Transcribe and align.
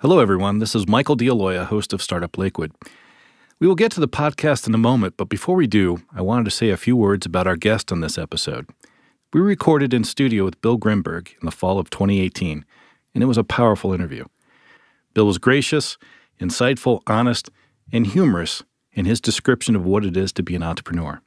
Hello, 0.00 0.20
everyone. 0.20 0.60
This 0.60 0.76
is 0.76 0.86
Michael 0.86 1.16
D'Aloia, 1.16 1.64
host 1.64 1.92
of 1.92 2.00
Startup 2.00 2.38
Lakewood. 2.38 2.70
We 3.58 3.66
will 3.66 3.74
get 3.74 3.90
to 3.90 4.00
the 4.00 4.06
podcast 4.06 4.68
in 4.68 4.72
a 4.72 4.78
moment, 4.78 5.16
but 5.16 5.28
before 5.28 5.56
we 5.56 5.66
do, 5.66 6.04
I 6.14 6.22
wanted 6.22 6.44
to 6.44 6.52
say 6.52 6.70
a 6.70 6.76
few 6.76 6.96
words 6.96 7.26
about 7.26 7.48
our 7.48 7.56
guest 7.56 7.90
on 7.90 8.00
this 8.00 8.16
episode. 8.16 8.68
We 9.32 9.40
recorded 9.40 9.92
in 9.92 10.04
studio 10.04 10.44
with 10.44 10.60
Bill 10.60 10.78
Grimberg 10.78 11.32
in 11.40 11.46
the 11.46 11.50
fall 11.50 11.80
of 11.80 11.90
2018, 11.90 12.64
and 13.12 13.24
it 13.24 13.26
was 13.26 13.36
a 13.36 13.42
powerful 13.42 13.92
interview. 13.92 14.24
Bill 15.14 15.26
was 15.26 15.38
gracious, 15.38 15.98
insightful, 16.40 17.00
honest, 17.08 17.50
and 17.90 18.06
humorous 18.06 18.62
in 18.92 19.04
his 19.04 19.20
description 19.20 19.74
of 19.74 19.84
what 19.84 20.04
it 20.04 20.16
is 20.16 20.32
to 20.34 20.44
be 20.44 20.54
an 20.54 20.62
entrepreneur. 20.62 21.20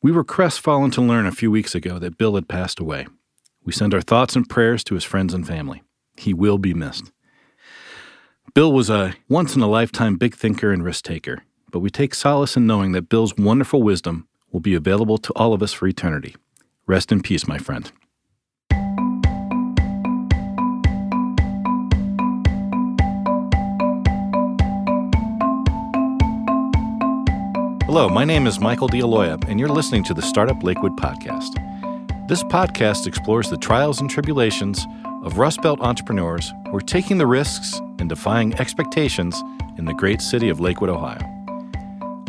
We 0.00 0.10
were 0.10 0.24
crestfallen 0.24 0.90
to 0.92 1.02
learn 1.02 1.26
a 1.26 1.32
few 1.32 1.50
weeks 1.50 1.74
ago 1.74 1.98
that 1.98 2.16
Bill 2.16 2.36
had 2.36 2.48
passed 2.48 2.80
away. 2.80 3.08
We 3.62 3.74
send 3.74 3.92
our 3.92 4.00
thoughts 4.00 4.36
and 4.36 4.48
prayers 4.48 4.82
to 4.84 4.94
his 4.94 5.04
friends 5.04 5.34
and 5.34 5.46
family. 5.46 5.82
He 6.16 6.32
will 6.32 6.56
be 6.56 6.72
missed. 6.72 7.12
Bill 8.54 8.72
was 8.72 8.88
a 8.88 9.14
once 9.28 9.54
in 9.54 9.62
a 9.62 9.68
lifetime 9.68 10.16
big 10.16 10.34
thinker 10.34 10.72
and 10.72 10.82
risk 10.82 11.04
taker, 11.04 11.42
but 11.70 11.80
we 11.80 11.90
take 11.90 12.14
solace 12.14 12.56
in 12.56 12.66
knowing 12.66 12.92
that 12.92 13.10
Bill's 13.10 13.36
wonderful 13.36 13.82
wisdom 13.82 14.26
will 14.50 14.60
be 14.60 14.74
available 14.74 15.18
to 15.18 15.32
all 15.34 15.52
of 15.52 15.62
us 15.62 15.74
for 15.74 15.86
eternity. 15.86 16.34
Rest 16.86 17.12
in 17.12 17.20
peace, 17.20 17.46
my 17.46 17.58
friend. 17.58 17.92
Hello, 27.84 28.08
my 28.08 28.24
name 28.24 28.46
is 28.46 28.58
Michael 28.58 28.88
D'Aloia, 28.88 29.38
and 29.46 29.60
you're 29.60 29.68
listening 29.68 30.04
to 30.04 30.14
the 30.14 30.22
Startup 30.22 30.62
Lakewood 30.62 30.96
podcast. 30.96 31.58
This 32.28 32.42
podcast 32.44 33.06
explores 33.06 33.50
the 33.50 33.58
trials 33.58 34.00
and 34.00 34.08
tribulations 34.08 34.86
of 35.22 35.36
Rust 35.36 35.60
Belt 35.60 35.80
entrepreneurs 35.80 36.50
who 36.66 36.76
are 36.76 36.80
taking 36.80 37.18
the 37.18 37.26
risks 37.26 37.80
and 37.98 38.08
defying 38.08 38.54
expectations 38.54 39.42
in 39.76 39.84
the 39.84 39.94
great 39.94 40.20
city 40.20 40.48
of 40.48 40.60
Lakewood, 40.60 40.90
Ohio. 40.90 41.18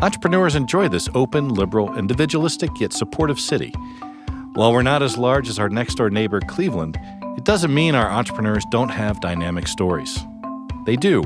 Entrepreneurs 0.02 0.54
enjoy 0.54 0.88
this 0.88 1.08
open, 1.14 1.50
liberal, 1.50 1.94
individualistic 1.96 2.70
yet 2.80 2.92
supportive 2.92 3.38
city. 3.38 3.72
While 4.54 4.72
we're 4.72 4.82
not 4.82 5.02
as 5.02 5.18
large 5.18 5.48
as 5.48 5.58
our 5.58 5.68
next 5.68 5.96
door 5.96 6.10
neighbor, 6.10 6.40
Cleveland, 6.40 6.98
it 7.36 7.44
doesn't 7.44 7.72
mean 7.72 7.94
our 7.94 8.10
entrepreneurs 8.10 8.64
don't 8.70 8.88
have 8.88 9.20
dynamic 9.20 9.68
stories. 9.68 10.18
They 10.86 10.96
do, 10.96 11.22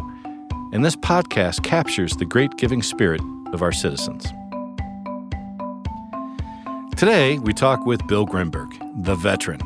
and 0.73 0.85
this 0.85 0.97
podcast 0.97 1.63
captures 1.63 2.17
the 2.17 2.25
great 2.25 2.57
giving 2.57 2.83
spirit 2.83 3.21
of 3.53 3.63
our 3.63 3.73
citizens. 3.73 4.27
Today, 6.97 7.39
we 7.39 7.53
talk 7.53 7.87
with 7.87 8.07
Bill 8.07 8.27
Grimberg, 8.27 8.71
the 9.05 9.15
veteran. 9.15 9.61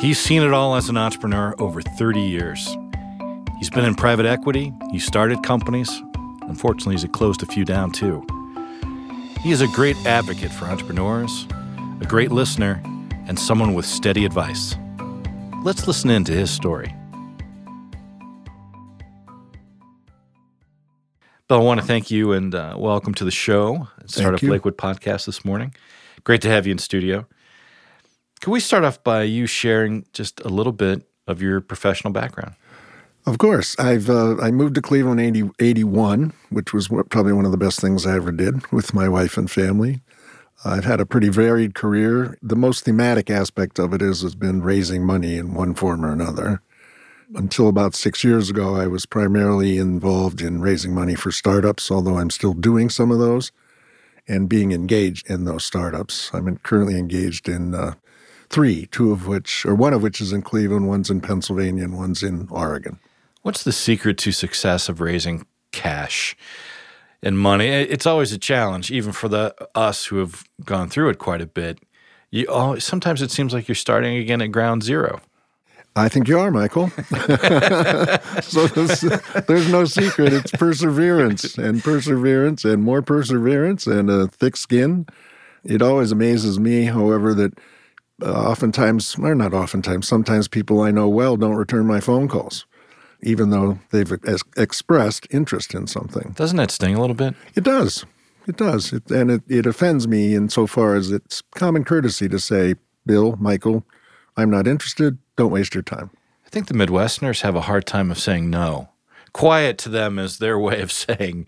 He's 0.00 0.18
seen 0.18 0.42
it 0.42 0.52
all 0.52 0.76
as 0.76 0.88
an 0.88 0.96
entrepreneur 0.96 1.54
over 1.58 1.80
30 1.80 2.20
years. 2.20 2.76
He's 3.58 3.70
been 3.70 3.84
in 3.84 3.96
private 3.96 4.24
equity, 4.24 4.72
he 4.92 5.00
started 5.00 5.42
companies. 5.42 5.90
Unfortunately, 6.42 6.94
he's 6.94 7.04
closed 7.10 7.42
a 7.42 7.46
few 7.46 7.64
down 7.64 7.90
too. 7.90 8.24
He 9.40 9.50
is 9.50 9.60
a 9.60 9.66
great 9.66 9.96
advocate 10.06 10.52
for 10.52 10.66
entrepreneurs, 10.66 11.48
a 12.00 12.06
great 12.06 12.30
listener, 12.30 12.80
and 13.26 13.36
someone 13.36 13.74
with 13.74 13.84
steady 13.84 14.24
advice. 14.24 14.76
Let's 15.64 15.88
listen 15.88 16.08
in 16.08 16.22
to 16.24 16.32
his 16.32 16.52
story. 16.52 16.94
Bill, 21.48 21.58
I 21.58 21.62
want 21.62 21.80
to 21.80 21.86
thank 21.86 22.12
you 22.12 22.30
and 22.30 22.54
uh, 22.54 22.76
welcome 22.78 23.12
to 23.14 23.24
the 23.24 23.32
show, 23.32 23.88
Startup 24.06 24.40
Lakewood 24.40 24.78
podcast 24.78 25.26
this 25.26 25.44
morning. 25.44 25.74
Great 26.22 26.42
to 26.42 26.48
have 26.48 26.64
you 26.64 26.70
in 26.70 26.78
studio. 26.78 27.26
Can 28.40 28.52
we 28.52 28.60
start 28.60 28.84
off 28.84 29.02
by 29.02 29.24
you 29.24 29.46
sharing 29.46 30.06
just 30.12 30.40
a 30.42 30.48
little 30.48 30.72
bit 30.72 31.08
of 31.26 31.42
your 31.42 31.60
professional 31.60 32.12
background? 32.12 32.54
Of 33.28 33.38
course. 33.38 33.76
I've 33.78 34.08
uh, 34.08 34.36
I 34.38 34.50
moved 34.50 34.74
to 34.76 34.82
Cleveland 34.82 35.20
in 35.20 35.36
80, 35.36 35.50
81, 35.60 36.32
which 36.50 36.72
was 36.72 36.88
probably 36.88 37.32
one 37.32 37.44
of 37.44 37.50
the 37.50 37.56
best 37.56 37.80
things 37.80 38.06
I 38.06 38.16
ever 38.16 38.32
did 38.32 38.66
with 38.72 38.94
my 38.94 39.08
wife 39.08 39.36
and 39.36 39.50
family. 39.50 40.00
I've 40.64 40.84
had 40.84 41.00
a 41.00 41.06
pretty 41.06 41.28
varied 41.28 41.74
career. 41.74 42.36
The 42.42 42.56
most 42.56 42.84
thematic 42.84 43.30
aspect 43.30 43.78
of 43.78 43.92
it 43.94 44.02
is 44.02 44.22
has 44.22 44.34
been 44.34 44.62
raising 44.62 45.04
money 45.04 45.36
in 45.36 45.54
one 45.54 45.74
form 45.74 46.04
or 46.04 46.12
another 46.12 46.62
until 47.34 47.68
about 47.68 47.94
six 47.94 48.24
years 48.24 48.48
ago, 48.48 48.76
I 48.76 48.86
was 48.86 49.06
primarily 49.06 49.78
involved 49.78 50.40
in 50.40 50.60
raising 50.60 50.94
money 50.94 51.14
for 51.14 51.30
startups, 51.30 51.90
although 51.90 52.18
I'm 52.18 52.30
still 52.30 52.54
doing 52.54 52.88
some 52.88 53.10
of 53.10 53.18
those 53.18 53.52
and 54.26 54.48
being 54.48 54.72
engaged 54.72 55.30
in 55.30 55.44
those 55.44 55.64
startups. 55.64 56.30
I'm 56.32 56.56
currently 56.58 56.98
engaged 56.98 57.48
in 57.48 57.74
uh, 57.74 57.94
three, 58.50 58.86
two 58.86 59.12
of 59.12 59.26
which, 59.26 59.64
or 59.66 59.74
one 59.74 59.92
of 59.92 60.02
which 60.02 60.20
is 60.20 60.32
in 60.32 60.42
Cleveland, 60.42 60.88
one's 60.88 61.10
in 61.10 61.20
Pennsylvania, 61.20 61.84
and 61.84 61.96
one's 61.96 62.22
in 62.22 62.48
Oregon. 62.50 62.98
What's 63.48 63.64
the 63.64 63.72
secret 63.72 64.18
to 64.18 64.30
success 64.30 64.90
of 64.90 65.00
raising 65.00 65.46
cash 65.72 66.36
and 67.22 67.38
money? 67.38 67.68
It's 67.68 68.04
always 68.04 68.30
a 68.30 68.36
challenge, 68.36 68.90
even 68.90 69.10
for 69.12 69.26
the 69.26 69.54
us 69.74 70.04
who 70.04 70.18
have 70.18 70.44
gone 70.66 70.90
through 70.90 71.08
it 71.08 71.18
quite 71.18 71.40
a 71.40 71.46
bit. 71.46 71.78
You 72.30 72.46
always, 72.48 72.84
sometimes 72.84 73.22
it 73.22 73.30
seems 73.30 73.54
like 73.54 73.66
you're 73.66 73.74
starting 73.74 74.18
again 74.18 74.42
at 74.42 74.52
ground 74.52 74.82
zero. 74.82 75.22
I 75.96 76.10
think 76.10 76.28
you 76.28 76.38
are, 76.38 76.50
Michael. 76.50 76.90
so 78.42 78.66
there's, 78.66 79.00
there's, 79.46 79.72
no 79.72 79.86
secret. 79.86 80.34
It's 80.34 80.50
perseverance 80.50 81.56
and 81.56 81.82
perseverance 81.82 82.66
and 82.66 82.82
more 82.82 83.00
perseverance 83.00 83.86
and 83.86 84.10
a 84.10 84.28
thick 84.28 84.58
skin. 84.58 85.06
It 85.64 85.80
always 85.80 86.12
amazes 86.12 86.60
me, 86.60 86.84
however, 86.84 87.32
that 87.32 87.58
uh, 88.22 88.30
oftentimes, 88.30 89.16
or 89.18 89.34
not 89.34 89.54
oftentimes, 89.54 90.06
sometimes 90.06 90.48
people 90.48 90.82
I 90.82 90.90
know 90.90 91.08
well 91.08 91.38
don't 91.38 91.56
return 91.56 91.86
my 91.86 92.00
phone 92.00 92.28
calls, 92.28 92.66
even 93.22 93.50
though 93.50 93.78
they've 93.90 94.12
ex- 94.12 94.42
expressed 94.56 95.26
interest 95.30 95.74
in 95.74 95.86
something. 95.86 96.32
Doesn't 96.36 96.56
that 96.56 96.70
sting 96.70 96.94
a 96.94 97.00
little 97.00 97.16
bit? 97.16 97.34
It 97.54 97.64
does. 97.64 98.04
It 98.46 98.56
does. 98.56 98.92
It, 98.92 99.10
and 99.10 99.30
it, 99.30 99.42
it 99.48 99.66
offends 99.66 100.08
me 100.08 100.34
insofar 100.34 100.94
as 100.94 101.10
it's 101.10 101.42
common 101.54 101.84
courtesy 101.84 102.28
to 102.28 102.38
say, 102.38 102.74
Bill, 103.04 103.36
Michael, 103.38 103.84
I'm 104.36 104.50
not 104.50 104.66
interested 104.66 105.18
don't 105.38 105.52
waste 105.52 105.72
your 105.72 105.82
time. 105.82 106.10
I 106.44 106.50
think 106.50 106.66
the 106.66 106.74
Midwesterners 106.74 107.42
have 107.42 107.54
a 107.54 107.62
hard 107.62 107.86
time 107.86 108.10
of 108.10 108.18
saying 108.18 108.50
no. 108.50 108.88
Quiet 109.32 109.78
to 109.78 109.88
them 109.88 110.18
is 110.18 110.38
their 110.38 110.58
way 110.68 110.82
of 110.82 110.92
saying 110.92 111.46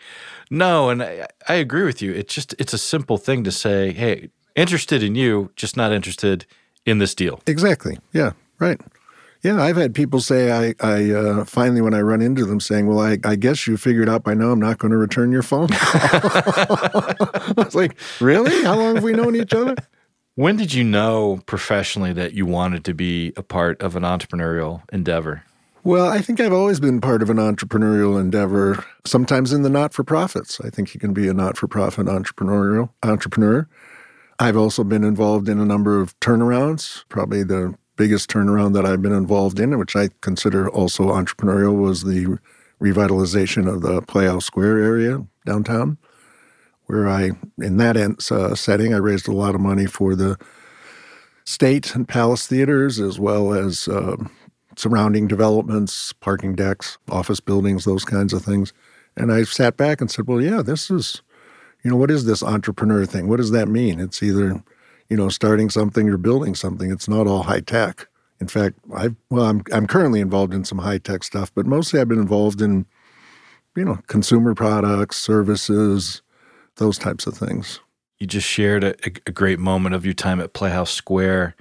no. 0.48 0.88
And 0.88 1.02
I, 1.02 1.26
I 1.48 1.54
agree 1.54 1.84
with 1.84 2.00
you. 2.00 2.12
It's 2.12 2.32
just, 2.32 2.54
it's 2.58 2.72
a 2.72 2.78
simple 2.78 3.18
thing 3.18 3.42
to 3.44 3.50
say, 3.50 3.92
hey, 3.92 4.30
interested 4.54 5.02
in 5.02 5.16
you, 5.16 5.50
just 5.56 5.76
not 5.76 5.92
interested 5.92 6.46
in 6.86 6.98
this 6.98 7.14
deal. 7.14 7.40
Exactly. 7.46 7.98
Yeah. 8.12 8.32
Right. 8.60 8.80
Yeah, 9.42 9.62
I've 9.62 9.76
had 9.76 9.94
people 9.94 10.20
say 10.20 10.52
I, 10.52 10.74
I 10.80 11.10
uh, 11.12 11.44
finally 11.46 11.80
when 11.80 11.94
I 11.94 12.00
run 12.00 12.20
into 12.20 12.44
them 12.44 12.60
saying, 12.60 12.86
"Well, 12.86 13.00
I, 13.00 13.18
I 13.24 13.36
guess 13.36 13.66
you 13.66 13.76
figured 13.76 14.08
out 14.08 14.22
by 14.22 14.34
now 14.34 14.50
I'm 14.50 14.60
not 14.60 14.78
going 14.78 14.90
to 14.90 14.98
return 14.98 15.32
your 15.32 15.42
phone." 15.42 15.68
I 15.72 17.54
was 17.56 17.74
like, 17.74 17.96
"Really? 18.20 18.64
How 18.64 18.76
long 18.76 18.96
have 18.96 19.04
we 19.04 19.12
known 19.12 19.36
each 19.36 19.54
other?" 19.54 19.76
When 20.34 20.56
did 20.56 20.74
you 20.74 20.84
know 20.84 21.42
professionally 21.46 22.12
that 22.12 22.34
you 22.34 22.46
wanted 22.46 22.84
to 22.84 22.94
be 22.94 23.32
a 23.36 23.42
part 23.42 23.80
of 23.82 23.96
an 23.96 24.02
entrepreneurial 24.02 24.82
endeavor? 24.92 25.42
Well, 25.82 26.10
I 26.10 26.20
think 26.20 26.40
I've 26.40 26.52
always 26.52 26.78
been 26.78 27.00
part 27.00 27.22
of 27.22 27.30
an 27.30 27.38
entrepreneurial 27.38 28.20
endeavor, 28.20 28.84
sometimes 29.06 29.52
in 29.52 29.62
the 29.62 29.70
not 29.70 29.94
for 29.94 30.04
profits. 30.04 30.60
I 30.60 30.68
think 30.68 30.92
you 30.92 31.00
can 31.00 31.14
be 31.14 31.26
a 31.28 31.34
not 31.34 31.56
for 31.56 31.66
profit 31.66 32.06
entrepreneurial 32.06 32.90
entrepreneur. 33.02 33.66
I've 34.38 34.56
also 34.56 34.84
been 34.84 35.04
involved 35.04 35.48
in 35.48 35.58
a 35.58 35.64
number 35.64 36.00
of 36.00 36.18
turnarounds. 36.20 37.04
Probably 37.08 37.42
the 37.42 37.74
biggest 38.02 38.30
turnaround 38.30 38.72
that 38.74 38.86
I've 38.86 39.02
been 39.02 39.12
involved 39.12 39.60
in, 39.60 39.78
which 39.78 39.94
I 39.94 40.08
consider 40.22 40.70
also 40.70 41.04
entrepreneurial, 41.20 41.76
was 41.78 42.02
the 42.02 42.38
revitalization 42.80 43.68
of 43.68 43.82
the 43.82 44.00
Playhouse 44.02 44.46
Square 44.46 44.78
area 44.78 45.24
downtown 45.44 45.98
where 46.90 47.08
I, 47.08 47.30
in 47.58 47.76
that 47.76 47.96
uh, 47.96 48.54
setting, 48.56 48.92
I 48.92 48.96
raised 48.96 49.28
a 49.28 49.32
lot 49.32 49.54
of 49.54 49.60
money 49.60 49.86
for 49.86 50.16
the 50.16 50.36
state 51.44 51.94
and 51.94 52.08
palace 52.08 52.48
theaters, 52.48 52.98
as 52.98 53.20
well 53.20 53.52
as 53.54 53.86
uh, 53.86 54.16
surrounding 54.76 55.28
developments, 55.28 56.12
parking 56.14 56.56
decks, 56.56 56.98
office 57.08 57.38
buildings, 57.38 57.84
those 57.84 58.04
kinds 58.04 58.32
of 58.32 58.42
things. 58.44 58.72
And 59.16 59.30
I 59.30 59.44
sat 59.44 59.76
back 59.76 60.00
and 60.00 60.10
said, 60.10 60.26
well, 60.26 60.40
yeah, 60.40 60.62
this 60.62 60.90
is, 60.90 61.22
you 61.84 61.90
know, 61.92 61.96
what 61.96 62.10
is 62.10 62.24
this 62.24 62.42
entrepreneur 62.42 63.06
thing? 63.06 63.28
What 63.28 63.36
does 63.36 63.52
that 63.52 63.68
mean? 63.68 64.00
It's 64.00 64.20
either, 64.20 64.60
you 65.10 65.16
know, 65.16 65.28
starting 65.28 65.68
something 65.68 66.08
or 66.08 66.16
building 66.16 66.54
something. 66.54 66.90
It's 66.90 67.08
not 67.08 67.26
all 67.26 67.42
high 67.42 67.60
tech. 67.60 68.06
In 68.40 68.46
fact, 68.46 68.78
I 68.96 69.08
well, 69.28 69.44
I'm 69.44 69.62
I'm 69.72 69.86
currently 69.86 70.20
involved 70.20 70.54
in 70.54 70.64
some 70.64 70.78
high 70.78 70.98
tech 70.98 71.24
stuff, 71.24 71.52
but 71.54 71.66
mostly 71.66 72.00
I've 72.00 72.08
been 72.08 72.20
involved 72.20 72.62
in, 72.62 72.86
you 73.76 73.84
know, 73.84 73.98
consumer 74.06 74.54
products, 74.54 75.18
services, 75.18 76.22
those 76.76 76.96
types 76.96 77.26
of 77.26 77.36
things. 77.36 77.80
You 78.18 78.26
just 78.26 78.46
shared 78.46 78.84
a, 78.84 78.94
a 79.26 79.32
great 79.32 79.58
moment 79.58 79.94
of 79.94 80.04
your 80.04 80.14
time 80.14 80.40
at 80.40 80.52
Playhouse 80.52 80.90
Square, 80.90 81.54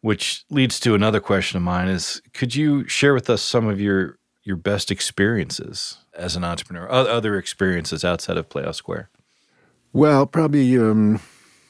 which 0.00 0.44
leads 0.50 0.80
to 0.80 0.94
another 0.94 1.20
question 1.20 1.58
of 1.58 1.62
mine: 1.62 1.88
is 1.88 2.20
could 2.32 2.56
you 2.56 2.88
share 2.88 3.14
with 3.14 3.30
us 3.30 3.42
some 3.42 3.68
of 3.68 3.80
your 3.80 4.18
your 4.42 4.56
best 4.56 4.90
experiences 4.90 5.98
as 6.14 6.34
an 6.34 6.42
entrepreneur, 6.42 6.90
other 6.90 7.36
experiences 7.36 8.04
outside 8.04 8.38
of 8.38 8.48
Playhouse 8.48 8.78
Square? 8.78 9.10
Well, 9.92 10.26
probably 10.26 10.76
um, 10.78 11.20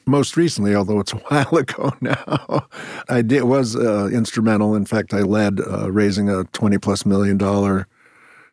most 0.05 0.37
recently, 0.37 0.75
although 0.75 0.99
it's 0.99 1.13
a 1.13 1.17
while 1.27 1.55
ago 1.55 1.93
now, 2.01 2.67
I 3.07 3.21
did 3.21 3.43
was 3.43 3.75
uh, 3.75 4.09
instrumental. 4.11 4.75
In 4.75 4.85
fact, 4.85 5.13
I 5.13 5.21
led 5.21 5.59
uh, 5.59 5.91
raising 5.91 6.29
a 6.29 6.45
twenty 6.45 6.77
plus 6.77 7.05
million 7.05 7.37
dollar 7.37 7.87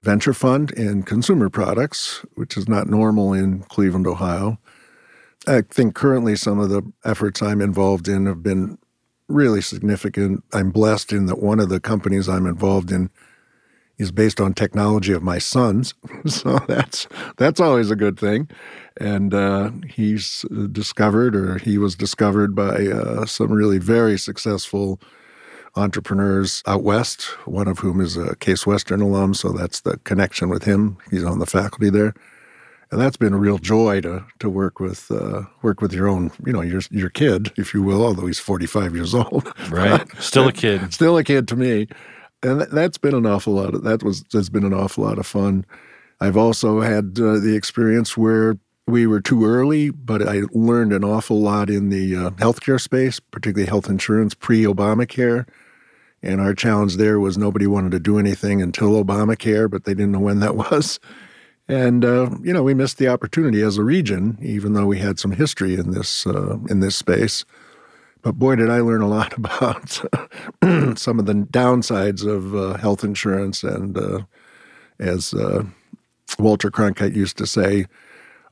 venture 0.03 0.35
fund 0.35 0.71
in 0.73 1.03
consumer 1.03 1.49
products, 1.49 2.25
which 2.35 2.57
is 2.57 2.69
not 2.69 2.89
normal 2.89 3.33
in 3.33 3.61
Cleveland, 3.65 4.07
Ohio. 4.07 4.59
I 5.47 5.63
think 5.63 5.95
currently 5.95 6.37
some 6.37 6.59
of 6.59 6.71
the 6.71 6.83
efforts 7.05 7.43
I'm 7.43 7.61
involved 7.61 8.09
in 8.09 8.27
have 8.27 8.43
been 8.43 8.79
really 9.29 9.61
significant. 9.61 10.45
I'm 10.53 10.71
blessed 10.71 11.13
in 11.13 11.27
that 11.27 11.43
one 11.43 11.61
of 11.61 11.69
the 11.69 11.81
companies 11.81 12.29
I'm 12.29 12.47
involved 12.47 12.91
in 12.91 13.11
is 13.99 14.13
based 14.13 14.41
on 14.41 14.53
technology 14.53 15.13
of 15.13 15.23
my 15.23 15.39
son's, 15.39 15.95
so 16.27 16.59
that's 16.69 17.07
that's 17.37 17.61
always 17.61 17.91
a 17.91 17.97
good 17.97 18.19
thing. 18.19 18.49
And 18.99 19.35
uh, 19.35 19.71
he's 19.87 20.45
discovered, 20.73 21.37
or 21.37 21.59
he 21.59 21.79
was 21.79 21.95
discovered 21.95 22.55
by 22.55 22.87
uh, 22.87 23.27
some 23.27 23.53
really 23.53 23.79
very 23.79 24.19
successful 24.19 25.01
entrepreneurs 25.75 26.63
out 26.67 26.83
west. 26.83 27.25
One 27.47 27.69
of 27.69 27.81
whom 27.81 28.01
is 28.01 28.17
a 28.17 28.37
Case 28.37 28.67
Western 28.67 29.03
alum, 29.03 29.35
so 29.35 29.53
that's 29.53 29.81
the 29.81 29.99
connection 29.99 30.49
with 30.49 30.65
him. 30.65 30.97
He's 31.11 31.25
on 31.25 31.39
the 31.39 31.47
faculty 31.47 31.91
there 31.91 32.15
and 32.91 33.01
that's 33.01 33.17
been 33.17 33.33
a 33.33 33.39
real 33.39 33.59
joy 33.59 34.01
to 34.01 34.25
to 34.39 34.49
work 34.49 34.81
with 34.81 35.11
uh, 35.11 35.43
work 35.63 35.81
with 35.81 35.93
your 35.93 36.09
own 36.09 36.31
you 36.45 36.53
know 36.53 36.61
your 36.61 36.81
your 36.91 37.11
kid 37.11 37.53
if 37.57 37.75
you 37.75 37.83
will 37.83 38.05
although 38.05 38.27
he's 38.27 38.39
45 38.39 38.95
years 38.95 39.15
old 39.15 39.53
right 39.71 40.07
still 40.21 40.49
a 40.49 40.53
kid 40.53 40.93
still 40.93 41.17
a 41.19 41.25
kid 41.25 41.49
to 41.49 41.57
me 41.57 41.89
and 42.47 42.61
that's 42.73 42.99
been 42.99 43.15
an 43.15 43.27
awful 43.27 43.55
lot 43.55 43.75
of 43.75 43.83
that 43.85 44.03
was 44.03 44.25
has 44.33 44.49
been 44.49 44.65
an 44.65 44.75
awful 44.75 45.05
lot 45.05 45.19
of 45.19 45.27
fun. 45.27 45.65
I've 46.21 46.37
also 46.37 46.81
had 46.81 47.19
uh, 47.21 47.39
the 47.39 47.55
experience 47.55 48.17
where 48.17 48.57
we 48.87 49.07
were 49.07 49.21
too 49.21 49.45
early 49.45 49.91
but 49.91 50.27
I 50.27 50.43
learned 50.53 50.93
an 50.93 51.05
awful 51.05 51.41
lot 51.41 51.69
in 51.69 51.89
the 51.89 52.17
uh, 52.17 52.31
healthcare 52.31 52.81
space 52.81 53.21
particularly 53.21 53.69
health 53.69 53.89
insurance 53.89 54.35
pre 54.35 54.63
Obamacare 54.63 55.47
and 56.23 56.41
our 56.41 56.55
challenge 56.55 56.97
there 56.97 57.21
was 57.21 57.37
nobody 57.37 57.67
wanted 57.67 57.91
to 57.93 58.01
do 58.01 58.19
anything 58.19 58.63
until 58.63 59.03
Obamacare 59.05 59.71
but 59.71 59.85
they 59.85 59.95
didn't 59.95 60.13
know 60.13 60.21
when 60.21 60.41
that 60.41 60.57
was. 60.71 61.01
And 61.69 62.05
uh, 62.05 62.31
you 62.43 62.53
know, 62.53 62.63
we 62.63 62.75
missed 62.75 62.99
the 62.99 63.09
opportunity 63.09 63.61
as 63.61 63.77
a 63.77 63.83
region, 63.83 64.39
even 64.41 64.75
though 64.75 64.87
we 64.87 64.99
had 64.99 65.19
some 65.19 65.33
history 65.33 65.75
in 65.75 65.91
this 65.91 66.27
uh, 66.27 66.59
in 66.71 66.81
this 66.81 66.95
space. 66.95 67.45
But 68.27 68.41
boy, 68.41 68.57
did 68.57 68.71
I 68.71 68.81
learn 68.81 69.03
a 69.03 69.09
lot 69.09 69.35
about 69.39 69.91
some 70.99 71.21
of 71.21 71.27
the 71.27 71.47
downsides 71.49 72.27
of 72.27 72.57
uh, 72.57 72.77
health 72.77 73.05
insurance. 73.05 73.63
And 73.63 73.97
uh, 73.97 74.23
as 74.99 75.33
uh, 75.33 75.63
Walter 76.37 76.69
Cronkite 76.69 77.15
used 77.15 77.39
to 77.39 77.47
say, 77.47 77.87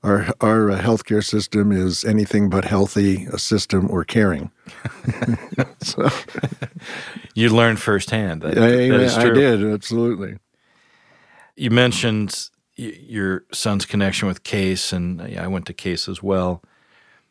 our 0.04 0.28
our 0.40 0.70
uh, 0.70 0.80
healthcare 0.80 1.24
system 1.24 1.72
is 1.72 2.04
anything 2.04 2.50
but 2.50 2.64
healthy, 2.64 3.26
a 3.32 3.38
system 3.38 3.90
or 3.90 4.04
caring. 4.04 4.52
so, 5.82 6.08
you 7.34 7.48
learned 7.48 7.80
firsthand. 7.80 8.42
That, 8.42 8.56
I, 8.56 8.96
that 8.96 9.18
I 9.18 9.30
did 9.30 9.64
absolutely. 9.64 10.36
You 11.56 11.70
mentioned 11.70 12.48
your 12.76 13.42
son's 13.50 13.86
connection 13.86 14.28
with 14.28 14.44
Case, 14.44 14.92
and 14.92 15.20
I 15.20 15.48
went 15.48 15.66
to 15.66 15.72
Case 15.72 16.06
as 16.06 16.22
well. 16.22 16.62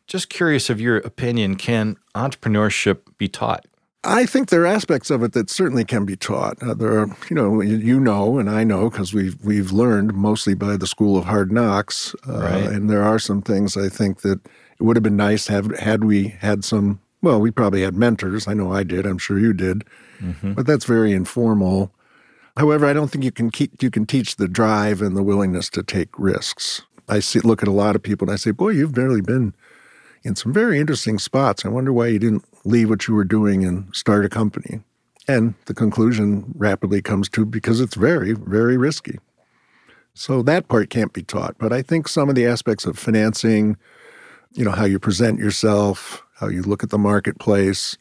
Just 0.06 0.28
curious 0.28 0.68
of 0.68 0.80
your 0.80 0.98
opinion, 0.98 1.56
can 1.56 1.96
entrepreneurship 2.14 3.00
be 3.18 3.28
taught? 3.28 3.66
I 4.04 4.26
think 4.26 4.50
there 4.50 4.62
are 4.62 4.66
aspects 4.66 5.10
of 5.10 5.22
it 5.22 5.32
that 5.32 5.48
certainly 5.48 5.84
can 5.84 6.04
be 6.04 6.14
taught. 6.14 6.62
Uh, 6.62 6.74
there 6.74 6.98
are, 6.98 7.16
you 7.30 7.36
know, 7.36 7.62
you 7.62 7.98
know, 7.98 8.38
and 8.38 8.50
I 8.50 8.62
know 8.62 8.90
because 8.90 9.14
we've 9.14 9.42
we've 9.42 9.72
learned 9.72 10.14
mostly 10.14 10.54
by 10.54 10.76
the 10.76 10.86
school 10.86 11.16
of 11.16 11.24
hard 11.24 11.50
knocks. 11.50 12.14
Uh, 12.28 12.40
right. 12.40 12.64
And 12.64 12.90
there 12.90 13.02
are 13.02 13.18
some 13.18 13.40
things 13.40 13.76
I 13.76 13.88
think 13.88 14.20
that 14.20 14.44
it 14.44 14.82
would 14.82 14.96
have 14.96 15.02
been 15.02 15.16
nice 15.16 15.46
have 15.46 15.76
had 15.78 16.04
we 16.04 16.28
had 16.28 16.64
some. 16.64 17.00
Well, 17.22 17.40
we 17.40 17.50
probably 17.50 17.80
had 17.80 17.94
mentors. 17.94 18.46
I 18.46 18.52
know 18.52 18.72
I 18.72 18.82
did. 18.82 19.06
I'm 19.06 19.16
sure 19.16 19.38
you 19.38 19.54
did. 19.54 19.84
Mm-hmm. 20.20 20.52
But 20.52 20.66
that's 20.66 20.84
very 20.84 21.12
informal. 21.12 21.90
However, 22.58 22.84
I 22.84 22.92
don't 22.92 23.10
think 23.10 23.24
you 23.24 23.32
can 23.32 23.50
keep, 23.50 23.82
you 23.82 23.90
can 23.90 24.04
teach 24.04 24.36
the 24.36 24.46
drive 24.46 25.00
and 25.00 25.16
the 25.16 25.22
willingness 25.22 25.70
to 25.70 25.82
take 25.82 26.10
risks. 26.18 26.82
I 27.08 27.20
see 27.20 27.40
look 27.40 27.62
at 27.62 27.68
a 27.68 27.72
lot 27.72 27.96
of 27.96 28.02
people 28.02 28.28
and 28.28 28.34
I 28.34 28.36
say, 28.36 28.50
"Boy, 28.50 28.70
you've 28.70 28.94
barely 28.94 29.22
been 29.22 29.54
in 30.24 30.34
some 30.34 30.52
very 30.52 30.80
interesting 30.80 31.18
spots. 31.18 31.64
I 31.64 31.68
wonder 31.68 31.92
why 31.92 32.08
you 32.08 32.18
didn't 32.18 32.44
leave 32.64 32.88
what 32.90 33.06
you 33.06 33.14
were 33.14 33.24
doing 33.24 33.64
and 33.64 33.94
start 33.94 34.24
a 34.24 34.28
company." 34.28 34.80
And 35.28 35.54
the 35.66 35.74
conclusion 35.74 36.52
rapidly 36.56 37.00
comes 37.00 37.28
to 37.30 37.46
because 37.46 37.80
it's 37.80 37.94
very, 37.94 38.32
very 38.32 38.76
risky. 38.76 39.18
So 40.14 40.42
that 40.42 40.68
part 40.68 40.90
can't 40.90 41.12
be 41.12 41.22
taught. 41.22 41.56
But 41.58 41.72
I 41.72 41.82
think 41.82 42.08
some 42.08 42.28
of 42.28 42.34
the 42.34 42.46
aspects 42.46 42.84
of 42.84 42.98
financing, 42.98 43.76
you 44.52 44.64
know, 44.64 44.70
how 44.70 44.84
you 44.84 44.98
present 44.98 45.38
yourself, 45.38 46.22
how 46.36 46.48
you 46.48 46.62
look 46.62 46.82
at 46.82 46.90
the 46.90 46.98
marketplace, 46.98 47.96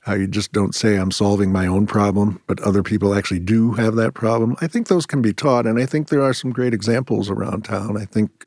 how 0.00 0.14
you 0.14 0.26
just 0.26 0.52
don't 0.52 0.74
say 0.74 0.96
I'm 0.96 1.10
solving 1.10 1.52
my 1.52 1.66
own 1.66 1.86
problem, 1.86 2.40
but 2.46 2.60
other 2.60 2.82
people 2.82 3.14
actually 3.14 3.40
do 3.40 3.72
have 3.72 3.94
that 3.96 4.14
problem. 4.14 4.56
I 4.60 4.66
think 4.66 4.88
those 4.88 5.06
can 5.06 5.22
be 5.22 5.32
taught, 5.32 5.66
and 5.66 5.78
I 5.78 5.86
think 5.86 6.08
there 6.08 6.22
are 6.22 6.34
some 6.34 6.50
great 6.50 6.74
examples 6.74 7.30
around 7.30 7.64
town. 7.64 7.96
I 7.96 8.04
think 8.04 8.46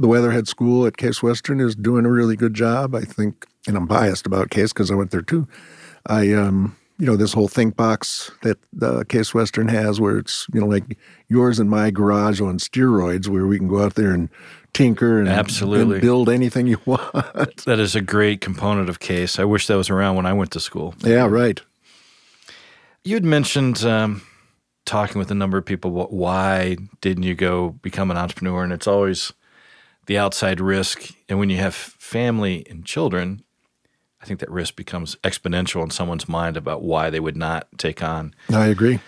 the 0.00 0.08
Weatherhead 0.08 0.48
School 0.48 0.86
at 0.86 0.96
Case 0.96 1.22
Western 1.22 1.60
is 1.60 1.76
doing 1.76 2.06
a 2.06 2.10
really 2.10 2.36
good 2.36 2.54
job. 2.54 2.94
I 2.94 3.02
think, 3.02 3.46
and 3.66 3.76
I'm 3.76 3.86
biased 3.86 4.26
about 4.26 4.50
Case 4.50 4.72
because 4.72 4.90
I 4.90 4.94
went 4.94 5.10
there 5.10 5.22
too. 5.22 5.46
I, 6.06 6.32
um, 6.32 6.76
you 6.98 7.06
know, 7.06 7.16
this 7.16 7.32
whole 7.32 7.48
think 7.48 7.76
box 7.76 8.30
that 8.42 8.58
uh, 8.82 9.04
Case 9.08 9.34
Western 9.34 9.68
has, 9.68 10.00
where 10.00 10.18
it's 10.18 10.46
you 10.52 10.60
know 10.60 10.66
like 10.66 10.98
yours 11.28 11.58
and 11.58 11.70
my 11.70 11.90
garage 11.90 12.40
on 12.40 12.58
steroids, 12.58 13.28
where 13.28 13.46
we 13.46 13.58
can 13.58 13.68
go 13.68 13.82
out 13.82 13.94
there 13.94 14.10
and 14.10 14.28
tinker 14.72 15.18
and, 15.18 15.28
Absolutely. 15.28 15.96
and 15.96 16.02
build 16.02 16.28
anything 16.28 16.66
you 16.66 16.80
want. 16.84 17.02
that 17.64 17.78
is 17.78 17.94
a 17.94 18.00
great 18.00 18.40
component 18.40 18.88
of 18.88 19.00
case. 19.00 19.38
I 19.38 19.44
wish 19.44 19.66
that 19.66 19.76
was 19.76 19.90
around 19.90 20.16
when 20.16 20.26
I 20.26 20.32
went 20.32 20.50
to 20.52 20.60
school. 20.60 20.94
Yeah, 21.00 21.26
right. 21.26 21.60
You 23.04 23.14
had 23.14 23.24
mentioned 23.24 23.82
um, 23.82 24.22
talking 24.84 25.18
with 25.18 25.30
a 25.30 25.34
number 25.34 25.56
of 25.58 25.64
people. 25.64 25.90
Why 25.90 26.76
didn't 27.00 27.22
you 27.22 27.34
go 27.34 27.70
become 27.82 28.10
an 28.10 28.18
entrepreneur? 28.18 28.62
And 28.62 28.72
it's 28.72 28.86
always 28.86 29.32
the 30.10 30.18
outside 30.18 30.58
risk. 30.58 31.14
And 31.28 31.38
when 31.38 31.50
you 31.50 31.58
have 31.58 31.72
family 31.72 32.66
and 32.68 32.84
children, 32.84 33.44
I 34.20 34.26
think 34.26 34.40
that 34.40 34.50
risk 34.50 34.74
becomes 34.74 35.14
exponential 35.22 35.84
in 35.84 35.90
someone's 35.90 36.28
mind 36.28 36.56
about 36.56 36.82
why 36.82 37.10
they 37.10 37.20
would 37.20 37.36
not 37.36 37.68
take 37.78 38.02
on. 38.02 38.34
I 38.52 38.66
agree. 38.66 38.98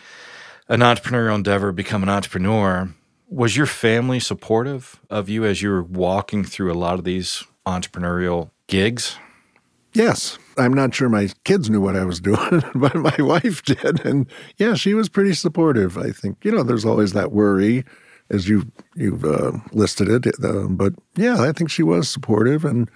An 0.68 0.78
entrepreneurial 0.78 1.34
endeavor, 1.34 1.72
become 1.72 2.04
an 2.04 2.08
entrepreneur. 2.08 2.94
Was 3.28 3.56
your 3.56 3.66
family 3.66 4.20
supportive 4.20 5.00
of 5.10 5.28
you 5.28 5.44
as 5.44 5.60
you 5.60 5.70
were 5.70 5.82
walking 5.82 6.44
through 6.44 6.72
a 6.72 6.78
lot 6.78 7.00
of 7.00 7.04
these 7.04 7.42
entrepreneurial 7.66 8.52
gigs? 8.68 9.16
Yes. 9.94 10.38
I'm 10.56 10.72
not 10.72 10.94
sure 10.94 11.08
my 11.08 11.30
kids 11.42 11.68
knew 11.68 11.80
what 11.80 11.96
I 11.96 12.04
was 12.04 12.20
doing, 12.20 12.62
but 12.76 12.94
my 12.94 13.16
wife 13.18 13.64
did. 13.64 14.06
And 14.06 14.28
yeah, 14.56 14.74
she 14.74 14.94
was 14.94 15.08
pretty 15.08 15.34
supportive. 15.34 15.98
I 15.98 16.12
think, 16.12 16.44
you 16.44 16.52
know, 16.52 16.62
there's 16.62 16.84
always 16.84 17.12
that 17.14 17.32
worry 17.32 17.84
as 18.32 18.48
you, 18.48 18.70
you've 18.96 19.24
uh, 19.24 19.52
listed 19.72 20.08
it. 20.08 20.34
Uh, 20.42 20.66
but 20.68 20.94
yeah, 21.16 21.40
I 21.40 21.52
think 21.52 21.70
she 21.70 21.82
was 21.82 22.08
supportive. 22.08 22.64
And 22.64 22.90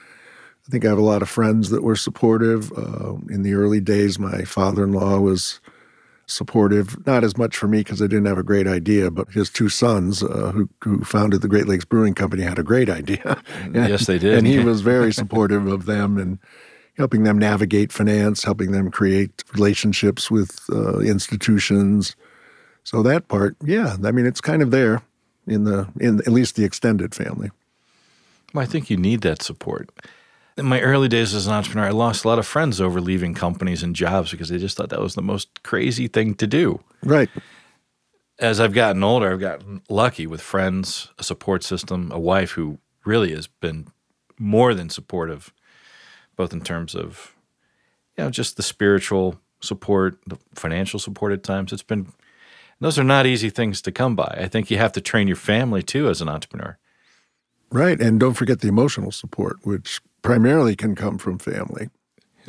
I 0.66 0.70
think 0.70 0.84
I 0.84 0.88
have 0.88 0.98
a 0.98 1.02
lot 1.02 1.22
of 1.22 1.28
friends 1.28 1.70
that 1.70 1.82
were 1.82 1.96
supportive. 1.96 2.72
Uh, 2.72 3.14
in 3.28 3.42
the 3.42 3.54
early 3.54 3.80
days, 3.80 4.18
my 4.18 4.42
father 4.42 4.84
in 4.84 4.92
law 4.92 5.20
was 5.20 5.60
supportive, 6.26 7.06
not 7.06 7.22
as 7.22 7.36
much 7.36 7.56
for 7.56 7.68
me 7.68 7.78
because 7.78 8.02
I 8.02 8.06
didn't 8.06 8.26
have 8.26 8.38
a 8.38 8.42
great 8.42 8.66
idea, 8.66 9.12
but 9.12 9.30
his 9.30 9.48
two 9.48 9.68
sons, 9.68 10.24
uh, 10.24 10.50
who, 10.52 10.68
who 10.82 11.04
founded 11.04 11.42
the 11.42 11.48
Great 11.48 11.68
Lakes 11.68 11.84
Brewing 11.84 12.14
Company, 12.14 12.42
had 12.42 12.58
a 12.58 12.64
great 12.64 12.88
idea. 12.88 13.40
and, 13.62 13.74
yes, 13.88 14.06
they 14.06 14.18
did. 14.18 14.38
And 14.38 14.46
he 14.46 14.58
was 14.58 14.80
very 14.80 15.12
supportive 15.12 15.68
of 15.68 15.86
them 15.86 16.18
and 16.18 16.40
helping 16.96 17.22
them 17.22 17.38
navigate 17.38 17.92
finance, 17.92 18.42
helping 18.42 18.72
them 18.72 18.90
create 18.90 19.44
relationships 19.54 20.30
with 20.30 20.64
uh, 20.72 20.98
institutions. 20.98 22.16
So 22.82 23.02
that 23.02 23.28
part, 23.28 23.56
yeah, 23.62 23.96
I 24.02 24.10
mean, 24.10 24.26
it's 24.26 24.40
kind 24.40 24.62
of 24.62 24.70
there 24.72 25.02
in 25.46 25.64
the 25.64 25.88
in 26.00 26.20
at 26.20 26.28
least 26.28 26.56
the 26.56 26.64
extended 26.64 27.14
family. 27.14 27.50
Well, 28.54 28.62
I 28.62 28.66
think 28.66 28.90
you 28.90 28.96
need 28.96 29.20
that 29.22 29.42
support 29.42 29.90
in 30.56 30.64
my 30.64 30.80
early 30.80 31.08
days 31.08 31.34
as 31.34 31.46
an 31.46 31.52
entrepreneur, 31.52 31.88
I 31.88 31.90
lost 31.90 32.24
a 32.24 32.28
lot 32.28 32.38
of 32.38 32.46
friends 32.46 32.80
over 32.80 33.00
leaving 33.00 33.34
companies 33.34 33.82
and 33.82 33.94
jobs 33.94 34.30
because 34.30 34.48
they 34.48 34.58
just 34.58 34.76
thought 34.76 34.88
that 34.88 35.00
was 35.00 35.14
the 35.14 35.22
most 35.22 35.62
crazy 35.62 36.08
thing 36.08 36.34
to 36.36 36.46
do. 36.46 36.80
Right. 37.02 37.28
As 38.38 38.60
I've 38.60 38.72
gotten 38.72 39.04
older, 39.04 39.32
I've 39.32 39.40
gotten 39.40 39.82
lucky 39.88 40.26
with 40.26 40.40
friends, 40.40 41.10
a 41.18 41.22
support 41.22 41.62
system, 41.62 42.10
a 42.10 42.18
wife 42.18 42.52
who 42.52 42.78
really 43.04 43.32
has 43.32 43.46
been 43.46 43.88
more 44.38 44.74
than 44.74 44.90
supportive, 44.90 45.52
both 46.36 46.52
in 46.52 46.62
terms 46.62 46.94
of, 46.94 47.34
you 48.16 48.24
know, 48.24 48.30
just 48.30 48.56
the 48.56 48.62
spiritual 48.62 49.40
support, 49.60 50.18
the 50.26 50.38
financial 50.54 50.98
support 50.98 51.32
at 51.32 51.42
times. 51.42 51.72
It's 51.72 51.82
been, 51.82 52.12
those 52.80 52.98
are 52.98 53.04
not 53.04 53.26
easy 53.26 53.50
things 53.50 53.80
to 53.82 53.92
come 53.92 54.16
by. 54.16 54.36
I 54.38 54.48
think 54.48 54.70
you 54.70 54.78
have 54.78 54.92
to 54.92 55.00
train 55.00 55.26
your 55.26 55.36
family 55.36 55.82
too 55.82 56.08
as 56.08 56.20
an 56.20 56.28
entrepreneur. 56.28 56.78
Right. 57.70 58.00
And 58.00 58.20
don't 58.20 58.34
forget 58.34 58.60
the 58.60 58.68
emotional 58.68 59.10
support, 59.10 59.58
which 59.62 60.00
primarily 60.22 60.76
can 60.76 60.94
come 60.94 61.18
from 61.18 61.38
family. 61.38 61.90